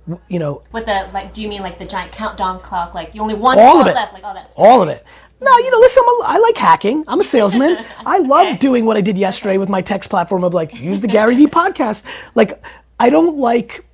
[0.07, 2.93] W- You know, With the like, do you mean like the giant countdown clock?
[2.93, 4.51] Like you only one all of it, left, like oh, all that.
[4.51, 4.59] Stuff.
[4.59, 5.05] all of it.
[5.39, 7.03] No, you know, listen, I'm a, I like hacking.
[7.07, 7.83] I'm a salesman.
[8.05, 11.07] I love doing what I did yesterday with my text platform of like use the
[11.07, 12.03] Gary Vee podcast.
[12.35, 12.63] Like,
[12.99, 13.85] I don't like.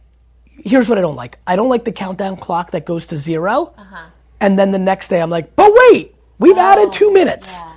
[0.45, 1.39] Here's what I don't like.
[1.47, 4.10] I don't like the countdown clock that goes to 0 uh-huh.
[4.41, 7.62] and then the next day I'm like, but wait, we've added oh, two minutes.
[7.62, 7.73] Yeah.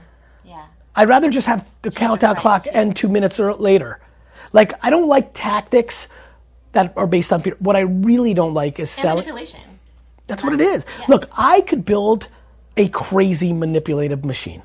[0.97, 1.03] Yeah.
[1.03, 4.01] I'd rather just have the countdown clock end two minutes or later.
[4.53, 6.09] Like, I don't like tactics
[6.73, 7.57] that are based on fear.
[7.61, 9.19] What I really don't like is And selling.
[9.27, 9.61] manipulation.
[10.27, 10.87] That's what it is.
[11.09, 12.29] Look, I could build
[12.77, 14.63] a crazy manipulative machine.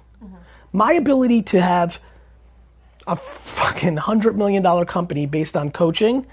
[0.73, 1.99] My ability to have
[3.07, 6.25] a fucking hundred million dollar company based on coaching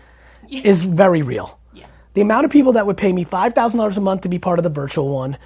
[0.51, 1.59] is very real.
[1.73, 1.87] Yeah.
[2.15, 4.39] The amount of people that would pay me five thousand dollars a month to be
[4.39, 5.37] part of the virtual one,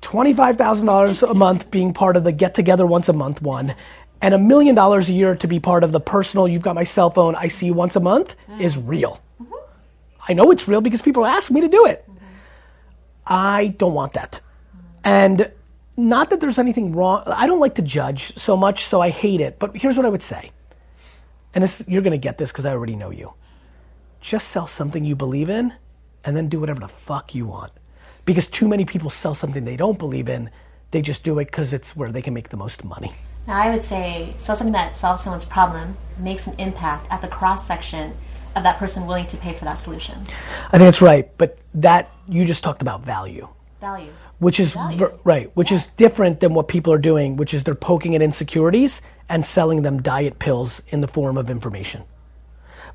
[0.00, 3.74] twenty-five thousand dollars a month being part of the get together once a month one,
[4.20, 6.48] and a million dollars a year to be part of the personal.
[6.48, 7.34] You've got my cell phone.
[7.34, 8.60] I see you once a month mm.
[8.60, 9.20] is real.
[9.42, 9.54] Mm-hmm.
[10.28, 12.04] I know it's real because people ask me to do it.
[12.08, 12.24] Mm-hmm.
[13.26, 14.40] I don't want that.
[15.04, 15.50] And
[15.96, 17.22] not that there's anything wrong.
[17.26, 19.58] I don't like to judge so much, so I hate it.
[19.58, 20.52] But here's what I would say.
[21.54, 23.34] And this, you're going to get this because I already know you.
[24.20, 25.72] Just sell something you believe in
[26.24, 27.72] and then do whatever the fuck you want.
[28.30, 30.50] Because too many people sell something they don't believe in.
[30.92, 33.12] They just do it because it's where they can make the most money.
[33.48, 37.26] Now, I would say sell something that solves someone's problem, makes an impact at the
[37.26, 38.16] cross section
[38.54, 40.14] of that person willing to pay for that solution.
[40.68, 41.28] I think that's right.
[41.38, 43.48] But that, you just talked about value.
[43.80, 44.12] Value.
[44.38, 45.18] which is Value.
[45.24, 49.02] right, which is different than what people are doing, which is they're poking at insecurities
[49.28, 52.04] and selling them diet pills in the form of information.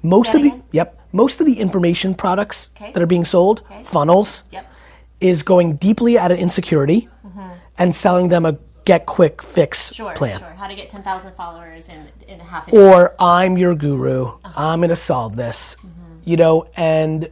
[0.01, 0.63] Most of the again?
[0.71, 2.93] yep, most of the information products Okay.
[2.93, 3.83] that are being sold, Okay.
[3.83, 4.71] funnels, Yep.
[5.19, 7.49] Is going deeply at an insecurity mm-hmm.
[7.77, 10.13] and selling them a get quick fix Sure.
[10.13, 10.39] plan.
[10.39, 10.49] Sure.
[10.49, 12.77] How to get 10,000 followers in, in a half a day.
[12.77, 14.27] Or I'm your guru.
[14.27, 14.51] Uh-huh.
[14.55, 15.75] I'm going to solve this.
[15.79, 16.29] Mm-hmm.
[16.29, 17.29] You know, and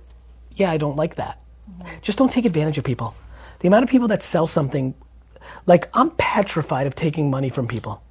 [0.55, 1.39] yeah, I don't like that.
[1.71, 1.89] Mm-hmm.
[2.01, 3.15] Just don't take advantage of people.
[3.59, 4.93] The amount of people that sell something,
[5.65, 8.01] like I'm petrified of taking money from people.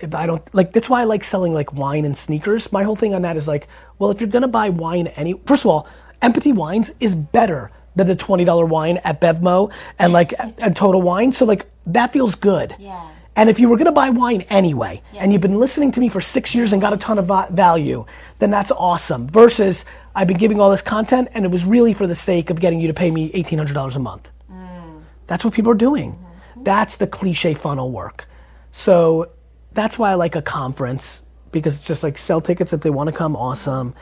[0.00, 2.72] If I don't like, that's why I like selling like wine and sneakers.
[2.72, 5.64] My whole thing on that is like, well, if you're gonna buy wine, any first
[5.64, 5.86] of all,
[6.22, 7.70] Empathy Wines is better
[8.04, 11.32] than the twenty dollar wine at Bevmo and like at, Total Wine.
[11.32, 12.74] So like that feels good.
[12.78, 13.10] Yeah.
[13.36, 16.08] And if you were going to buy wine anyway, and you've been listening to me
[16.08, 18.04] for six years and got a ton of value,
[18.38, 19.28] then that's awesome.
[19.28, 19.84] Versus,
[20.14, 22.80] I've been giving all this content, and it was really for the sake of getting
[22.80, 24.28] you to pay me $1,800 a month.
[24.52, 25.02] Mm.
[25.28, 26.12] That's what people are doing.
[26.12, 26.64] Mm-hmm.
[26.64, 28.26] That's the cliche funnel work.
[28.72, 29.30] So
[29.72, 33.06] that's why I like a conference, because it's just like sell tickets if they want
[33.06, 33.94] to come, awesome.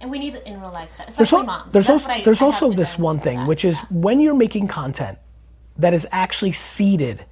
[0.00, 1.72] And we need it in real life stuff, There's, especially al- moms.
[1.72, 3.48] there's That's also, I- there's I also this one thing, that.
[3.48, 3.86] which is Yeah.
[3.90, 5.18] when you're making content
[5.78, 7.24] that is actually seeded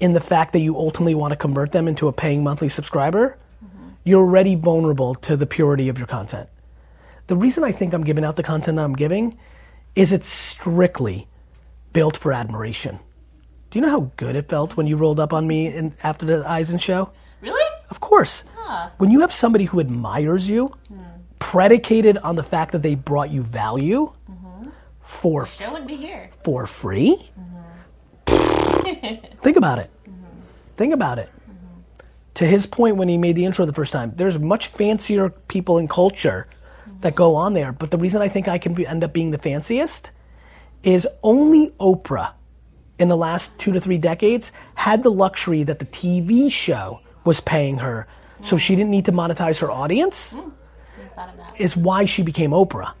[0.00, 3.36] in the fact that you ultimately want to convert them into a paying monthly subscriber,
[3.64, 3.88] Mm-hmm.
[4.04, 6.48] you're already vulnerable to the purity of your content.
[7.28, 9.38] The reason I think I'm giving out the content that I'm giving
[9.94, 11.28] is it's strictly
[11.92, 12.98] built for admiration.
[13.70, 16.26] Do you know how good it felt when you rolled up on me in, after
[16.26, 17.10] the Eisen show?
[17.40, 17.64] Really?
[17.90, 18.42] Of course.
[18.98, 20.72] When you have somebody who admires you,
[21.40, 24.12] predicated on the fact that they brought you value
[25.02, 26.30] for Show wouldn't be here.
[26.44, 27.30] for free?
[28.26, 29.90] Think about it.
[30.76, 31.28] Think about it.
[32.34, 35.78] To his point when he made the intro the first time, there's much fancier people
[35.78, 36.46] in culture
[37.00, 37.72] that go on there.
[37.72, 40.12] But the reason I think I can be, end up being the fanciest
[40.82, 42.32] is only Oprah
[42.98, 47.40] in the last two to three decades had the luxury that the TV show was
[47.40, 48.06] paying her.
[48.42, 50.52] So she didn't need to monetize her audience, Never
[51.20, 51.60] thought of that.
[51.60, 52.92] is why she became Oprah.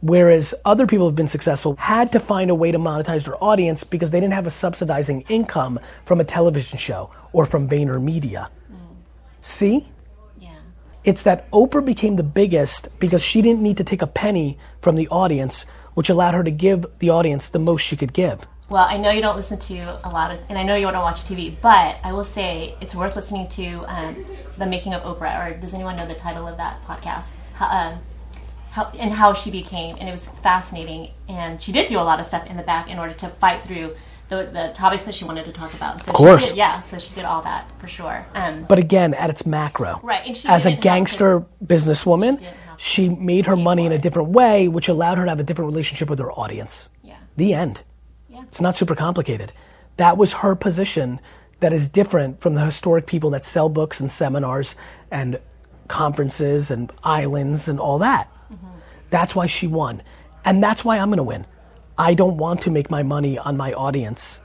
[0.00, 3.84] Whereas other people have been successful had to find a way to monetize their audience
[3.84, 8.48] because they didn't have a subsidizing income from a television show or from VaynerMedia.
[9.40, 9.88] See?
[10.38, 10.50] Yeah.
[11.04, 14.96] It's that Oprah became the biggest because she didn't need to take a penny from
[14.96, 18.46] the audience, which allowed her to give the audience the most she could give.
[18.68, 19.74] Well, I know you don't listen to
[20.04, 22.94] a lot of, and I know you don't watch TV, but I will say it's
[22.94, 24.24] worth listening to um,
[24.58, 25.46] the making of Oprah.
[25.46, 27.30] Or does anyone know the title of that podcast?
[27.54, 27.98] How, um,
[28.70, 31.10] how, and how she became, and it was fascinating.
[31.28, 33.64] And she did do a lot of stuff in the back in order to fight
[33.64, 33.94] through
[34.30, 36.02] the, the topics that she wanted to talk about.
[36.02, 36.42] So Of course.
[36.44, 36.80] she did, yeah.
[36.80, 38.24] So she did all that for sure.
[38.34, 40.00] Um, But again, at its macro.
[40.02, 42.46] Right, she As a gangster to- businesswoman, to
[42.78, 45.70] she made her money in a different way, which allowed her to have a different
[45.70, 46.88] relationship with her audience.
[47.02, 47.16] yeah.
[47.36, 47.82] The end.
[48.48, 49.52] It's not super complicated.
[49.96, 51.20] That was her position
[51.60, 54.76] that is different from the historic people that sell books and seminars
[55.10, 55.38] and
[55.88, 58.28] conferences and islands and all that.
[58.52, 58.66] Mm-hmm.
[59.10, 60.02] That's why she won.
[60.44, 61.46] And that's why I'm going to win.
[61.96, 64.42] I don't want to make my money on my audience,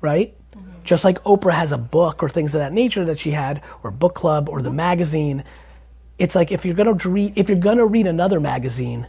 [0.00, 0.34] right?
[0.52, 0.70] Mm-hmm.
[0.84, 3.90] Just like Oprah has a book or things of that nature that she had, or
[3.90, 4.76] book club or the mm-hmm.
[4.76, 5.44] magazine.
[6.18, 9.06] It's like if you're gonna read, if you're gonna read another magazine,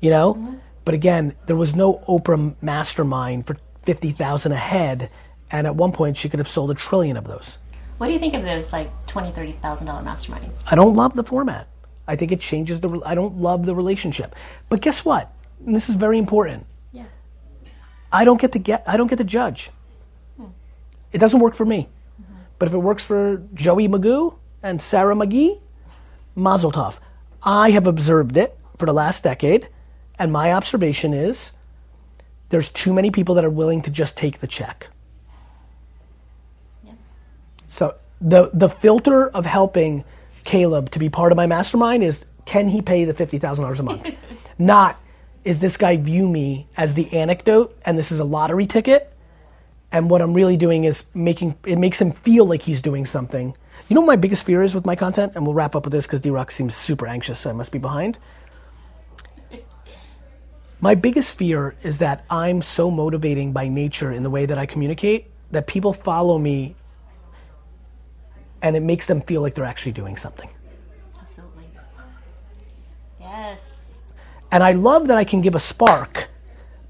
[0.00, 0.58] you know.
[0.84, 5.10] But again, there was no Oprah mastermind for fifty thousand a head,
[5.50, 7.58] and at one point she could have sold a trillion of those.
[7.98, 10.52] What do you think of those like twenty, thirty thousand dollar $30,000 masterminds?
[10.66, 11.68] I don't love the format.
[12.06, 13.00] I think it changes the.
[13.06, 14.34] I don't love the relationship.
[14.68, 15.32] But guess what?
[15.64, 16.66] And this is very important.
[16.92, 17.04] Yeah.
[18.12, 18.82] I don't get to get.
[18.86, 19.70] I don't get to judge.
[20.36, 20.46] Hmm.
[21.12, 21.88] It doesn't work for me.
[22.20, 22.34] Mm-hmm.
[22.58, 25.60] But if it works for Joey Magoo and Sarah McGee,
[26.34, 26.98] Mazel Tov.
[27.42, 29.68] I have observed it for the last decade,
[30.18, 31.52] and my observation is
[32.50, 34.88] there's too many people that are willing to just take the check.
[36.84, 36.92] Yeah.
[37.66, 40.04] So the the filter of helping
[40.44, 43.80] Caleb to be part of my mastermind is can he pay the fifty thousand dollars
[43.80, 44.08] a month?
[44.58, 45.00] Not
[45.44, 49.12] is this guy view me as the anecdote and this is a lottery ticket,
[49.90, 53.54] and what I'm really doing is making it makes him feel like he's doing something.
[53.88, 55.92] You know what my biggest fear is with my content, and we'll wrap up with
[55.92, 58.16] this because D-Rock seems super anxious, so I must be behind.
[60.82, 64.66] My biggest fear is that I'm so motivating by nature in the way that I
[64.66, 66.74] communicate that people follow me
[68.62, 70.50] and it makes them feel like they're actually doing something.
[71.20, 71.70] Absolutely.
[73.20, 73.92] Yes.
[74.50, 76.28] And I love that I can give a spark,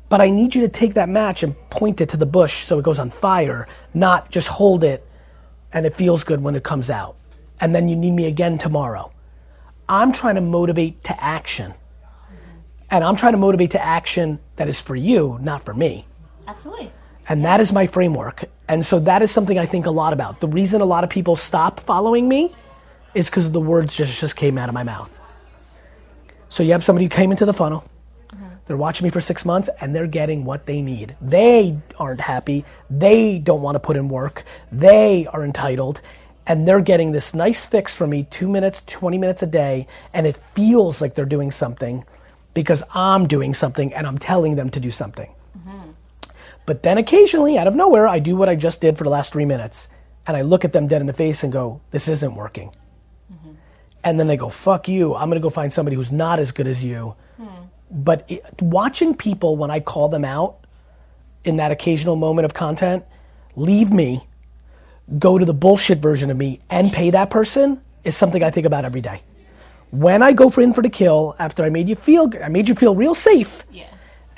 [0.08, 2.78] but I need you to take that match and point it to the bush so
[2.78, 5.06] it goes on fire, not just hold it
[5.70, 7.16] and it feels good when it comes out.
[7.60, 9.12] And then you need me again tomorrow.
[9.86, 11.74] I'm trying to motivate to action.
[12.92, 16.04] And I'm trying to motivate to action that is for you, not for me.
[16.46, 16.92] Absolutely.
[17.26, 18.44] And that is my framework.
[18.68, 20.40] And so that is something I think a lot about.
[20.40, 22.52] The reason a lot of people stop following me
[23.14, 25.18] is because the words just, just came out of my mouth.
[26.50, 27.82] So you have somebody who came into the funnel,
[28.28, 28.44] mm-hmm.
[28.66, 31.16] they're watching me for six months, and they're getting what they need.
[31.22, 32.66] They aren't happy.
[32.90, 34.44] They don't want to put in work.
[34.70, 36.02] They are entitled.
[36.46, 40.26] And they're getting this nice fix from me two minutes, 20 minutes a day, and
[40.26, 42.04] it feels like they're doing something
[42.54, 45.32] because I'm doing something and I'm telling them to do something.
[46.64, 49.32] But then occasionally, out of nowhere, I do what I just did for the last
[49.32, 49.88] three minutes.
[50.26, 52.70] And I look at them dead in the face and go, this isn't working.
[54.04, 55.14] And then they go, fuck you.
[55.14, 57.14] I'm going to go find somebody who's not as good as you.
[57.90, 60.64] But it, watching people, when I call them out
[61.44, 63.04] in that occasional moment of content,
[63.56, 64.26] leave me,
[65.18, 68.66] go to the bullshit version of me, and pay that person is something I think
[68.66, 69.20] about every day.
[69.92, 72.66] When I go for in for the kill, after I made you feel, I made
[72.66, 73.84] you feel real safe Yeah.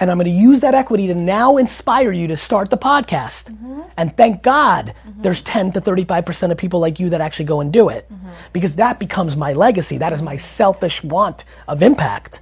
[0.01, 3.53] and I'm going to use that equity to now inspire you to start the podcast.
[3.53, 3.83] Mm-hmm.
[3.97, 5.23] And thank God mm-hmm.
[5.23, 8.11] there's 10 to 35% of people like you that actually go and do it.
[8.13, 8.31] Mm-hmm.
[8.53, 9.97] Because that becomes my legacy.
[9.97, 12.41] That is my selfish want of impact.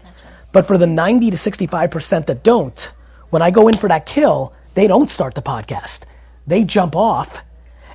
[0.52, 2.92] But for the 90 to 65% that don't,
[3.28, 6.04] when I go in for that kill, they don't start the podcast.
[6.46, 7.42] They jump off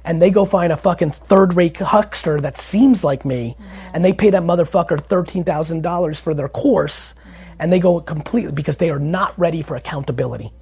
[0.08, 3.58] and they go find a fucking third rate huckster that seems like me
[3.94, 7.14] and they pay that motherfucker $13,000 for their course
[7.60, 10.54] and they go completely because they are not ready for accountability.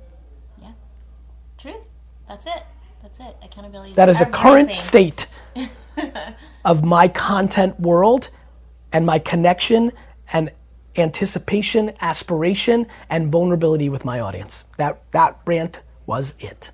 [0.59, 0.71] Yeah.
[1.59, 1.87] Truth.
[2.27, 2.63] That's it.
[3.03, 3.37] That's it.
[3.43, 3.93] Accountability.
[3.93, 5.27] That is the current state
[6.65, 8.31] of my content world
[8.93, 9.91] and my connection
[10.33, 10.51] and
[10.97, 14.65] anticipation, aspiration, and vulnerability with my audience.
[14.77, 16.71] That, that rant was it.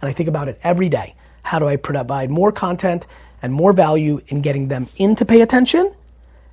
[0.00, 1.14] And I think about it every day.
[1.48, 3.06] How do I provide more content
[3.40, 5.94] and more value in getting them in to pay attention?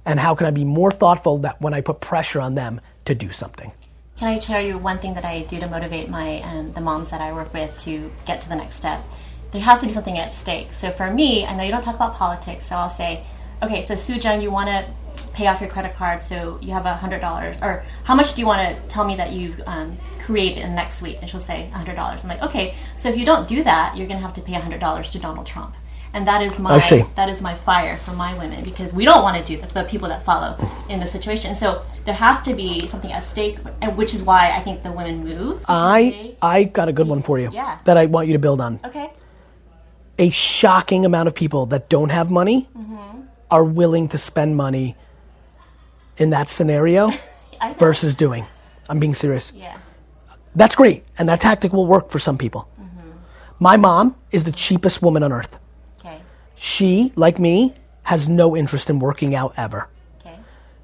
[0.06, 3.14] And how can I be more thoughtful that when I put pressure on them to
[3.14, 3.74] do something?
[4.16, 7.10] Can I share you one thing that I do to motivate my um, the moms
[7.10, 9.04] that I work with to get to the next step?
[9.52, 10.72] There has to be something at stake.
[10.72, 13.22] So for me, I know you don't talk about politics, so I'll say,
[13.62, 14.86] okay, so Sujan, you want to
[15.34, 18.40] pay off your credit card, so you have a hundred dollars, or how much do
[18.40, 21.18] you want to tell me that you um, create it in the next week?
[21.22, 22.24] And she'll say a hundred dollars.
[22.24, 24.56] I'm like, okay, so if you don't do that, you're going to have to pay
[24.56, 25.74] a hundred dollars to Donald Trump.
[26.14, 26.80] And that is my
[27.16, 29.84] that is my fire for my women because we don't want to do that for
[29.84, 30.56] the people that follow
[30.88, 31.56] in the situation.
[31.58, 33.58] So there has to be something at stake,
[33.96, 35.66] which is why I think the women move.
[35.68, 37.80] I, I got a good one for you Yeah.
[37.84, 38.80] that I want you to build on.
[38.86, 39.12] okay.
[40.18, 43.22] a shocking amount of people that don't have money Mm-hmm.
[43.52, 44.96] are willing to spend money
[46.18, 47.12] in that scenario
[47.78, 48.46] versus doing.
[48.88, 49.52] I'm being serious.
[49.54, 49.78] Yeah.
[50.56, 52.68] That's great, and that tactic will work for some people.
[52.80, 53.10] Mm-hmm.
[53.60, 55.58] My mom is the cheapest woman on earth.
[56.00, 56.22] Okay.
[56.56, 59.90] She, like me, has no interest in working out ever.
[60.22, 60.38] Okay.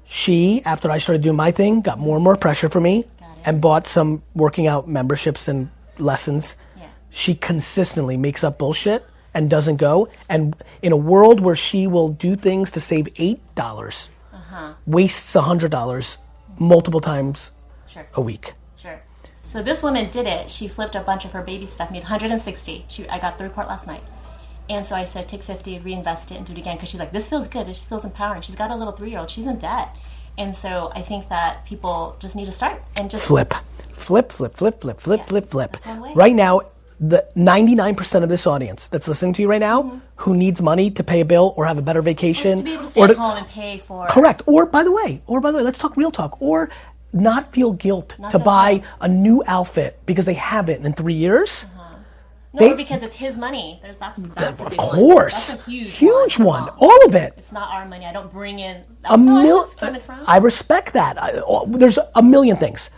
[0.04, 3.06] She, after I started doing my thing, got more and more pressure for me
[3.44, 6.54] and bought some working out memberships and lessons.
[6.76, 6.86] Yeah.
[7.10, 9.04] She consistently makes up bullshit
[9.34, 10.08] and doesn't go.
[10.28, 14.74] And in a world where she will do things to save $8, dollars Uh-huh.
[14.86, 16.18] wastes $100
[16.58, 17.52] multiple times
[17.88, 18.06] Sure.
[18.14, 18.54] a week.
[19.52, 20.50] So this woman did it.
[20.50, 22.86] She flipped a bunch of her baby stuff, made 160.
[22.88, 24.02] She, I got the report last night.
[24.70, 26.76] And so I said, take 50, reinvest it, and do it again.
[26.76, 27.66] Because she's like, this feels good.
[27.66, 28.40] This feels empowering.
[28.40, 29.30] She's got a little three year old.
[29.30, 29.94] She's in debt.
[30.38, 33.52] And so I think that people just need to start and just Flip.
[33.92, 35.72] Flip, flip, flip, flip, flip, Yeah, flip, flip.
[35.72, 36.12] that's one way.
[36.14, 36.62] Right now,
[36.98, 41.02] the 99% of this audience that's listening to you right now who needs money to
[41.04, 42.64] pay a bill or have a better vacation Mm-hmm.
[42.64, 44.06] just to be able to stay or to- home and pay for.
[44.06, 44.40] Correct.
[44.46, 46.40] Or by the way, or by the way, let's talk real talk.
[46.40, 46.70] Or
[47.12, 51.66] not feel guilt Not to buy a new outfit because they haven't in three years.
[51.76, 51.96] Uh-huh.
[52.54, 53.78] No, they- because it's his money.
[53.82, 54.88] There's that's, that's a of big one.
[54.90, 56.64] course, That's a huge, one.
[56.66, 56.74] one.
[56.78, 57.34] All of it.
[57.36, 58.04] It's not our money.
[58.04, 58.84] I don't bring in.
[59.04, 60.18] A how I mil- was coming from.
[60.26, 61.22] I respect that.
[61.22, 62.90] I, oh, there's a million things.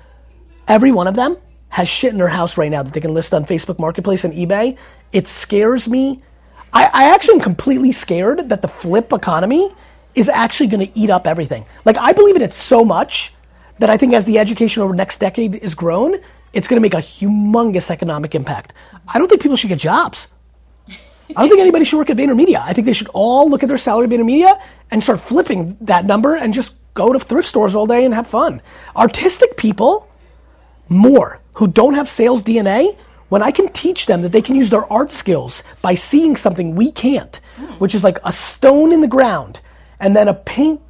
[0.66, 1.36] Every one of them
[1.68, 4.32] has shit in their house right now that they can list on Facebook Marketplace and
[4.32, 4.76] eBay.
[5.12, 6.22] It scares me.
[6.72, 9.70] I, I actually am completely scared that the flip economy
[10.16, 11.64] is actually going to eat up everything.
[11.84, 13.32] Like I believe in it so much
[13.78, 16.16] that I think as the education over the next decade is grown,
[16.52, 18.72] it's going to make a humongous economic impact.
[19.08, 20.28] I don't think people should get jobs.
[20.88, 22.60] I don't think anybody should work at VaynerMedia.
[22.60, 24.60] I think they should all look at their salary at VaynerMedia
[24.90, 28.26] and start flipping that number and just go to thrift stores all day and have
[28.26, 28.62] fun.
[28.94, 30.08] Artistic people,
[30.88, 32.96] more, who don't have sales DNA,
[33.30, 36.76] when I can teach them that they can use their art skills by seeing something
[36.76, 37.40] we can't,
[37.78, 39.60] which is like a stone in the ground
[39.98, 40.80] and then a paint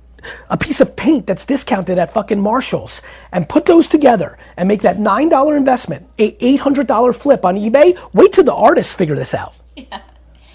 [0.50, 3.02] a piece of paint that's discounted at fucking Marshalls
[3.32, 8.32] and put those together and make that $9 investment, a $800 flip on eBay, wait
[8.32, 9.54] till the artists figure this out.
[9.76, 10.02] Yeah,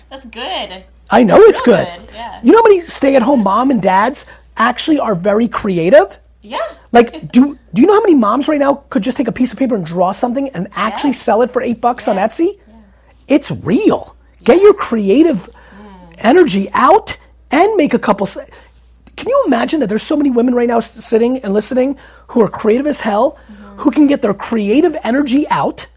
[0.10, 0.86] That's good.
[1.12, 1.86] I know it's good.
[1.86, 2.40] good, yeah.
[2.42, 6.18] You know how many stay-at-home mom and dads actually are very creative?
[6.42, 6.60] Yeah.
[6.92, 9.52] Like, do do you know how many moms right now could just take a piece
[9.54, 11.22] of paper and draw something and actually Yes.
[11.22, 12.58] sell it for eight bucks on Etsy?
[12.58, 12.74] Yeah.
[12.74, 12.78] Etsy?
[13.28, 14.16] It's real.
[14.44, 16.16] Get your creative mm.
[16.18, 17.16] energy out
[17.52, 18.26] and make a couple.
[19.20, 21.98] Can you imagine that there's so many women right now sitting and listening
[22.28, 23.38] who are creative as hell,
[23.76, 25.88] who can get their creative energy out?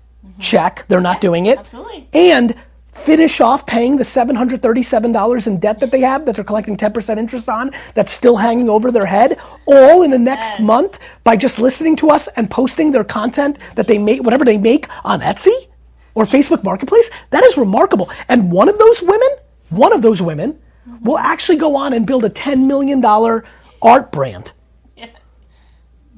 [0.41, 1.57] Check, they're not doing it.
[1.61, 2.09] absolutely.
[2.13, 2.57] And
[2.93, 7.49] finish off paying the $737 in debt that they have that they're collecting 10% interest
[7.49, 10.61] on that's still hanging over their head all in the next Yes.
[10.61, 14.59] month by just listening to us and posting their content that they make whatever they
[14.59, 15.55] make on Etsy
[16.15, 19.29] or Facebook Marketplace that is remarkable and one of those women
[19.71, 20.59] one of those women
[21.03, 23.05] will actually go on and build a $10 million
[23.83, 24.53] art brand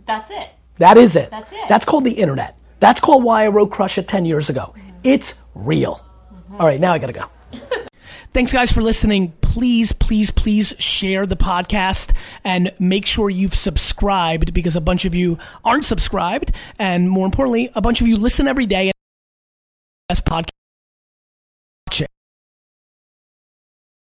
[0.06, 0.50] That's it.
[0.78, 1.68] that is it That's it.
[1.68, 5.34] that's called the internet that's called why I wrote Crush It 10 years ago it's
[5.54, 6.60] real mm-hmm.
[6.60, 7.30] all right now I gotta go
[8.34, 9.32] Thanks, guys, for listening.
[9.42, 12.12] Please, please, please share the podcast
[12.42, 16.50] and make sure you've subscribed because a bunch of you aren't subscribed.
[16.76, 18.90] And more importantly, a bunch of you listen every day.
[20.08, 20.48] Best podcast.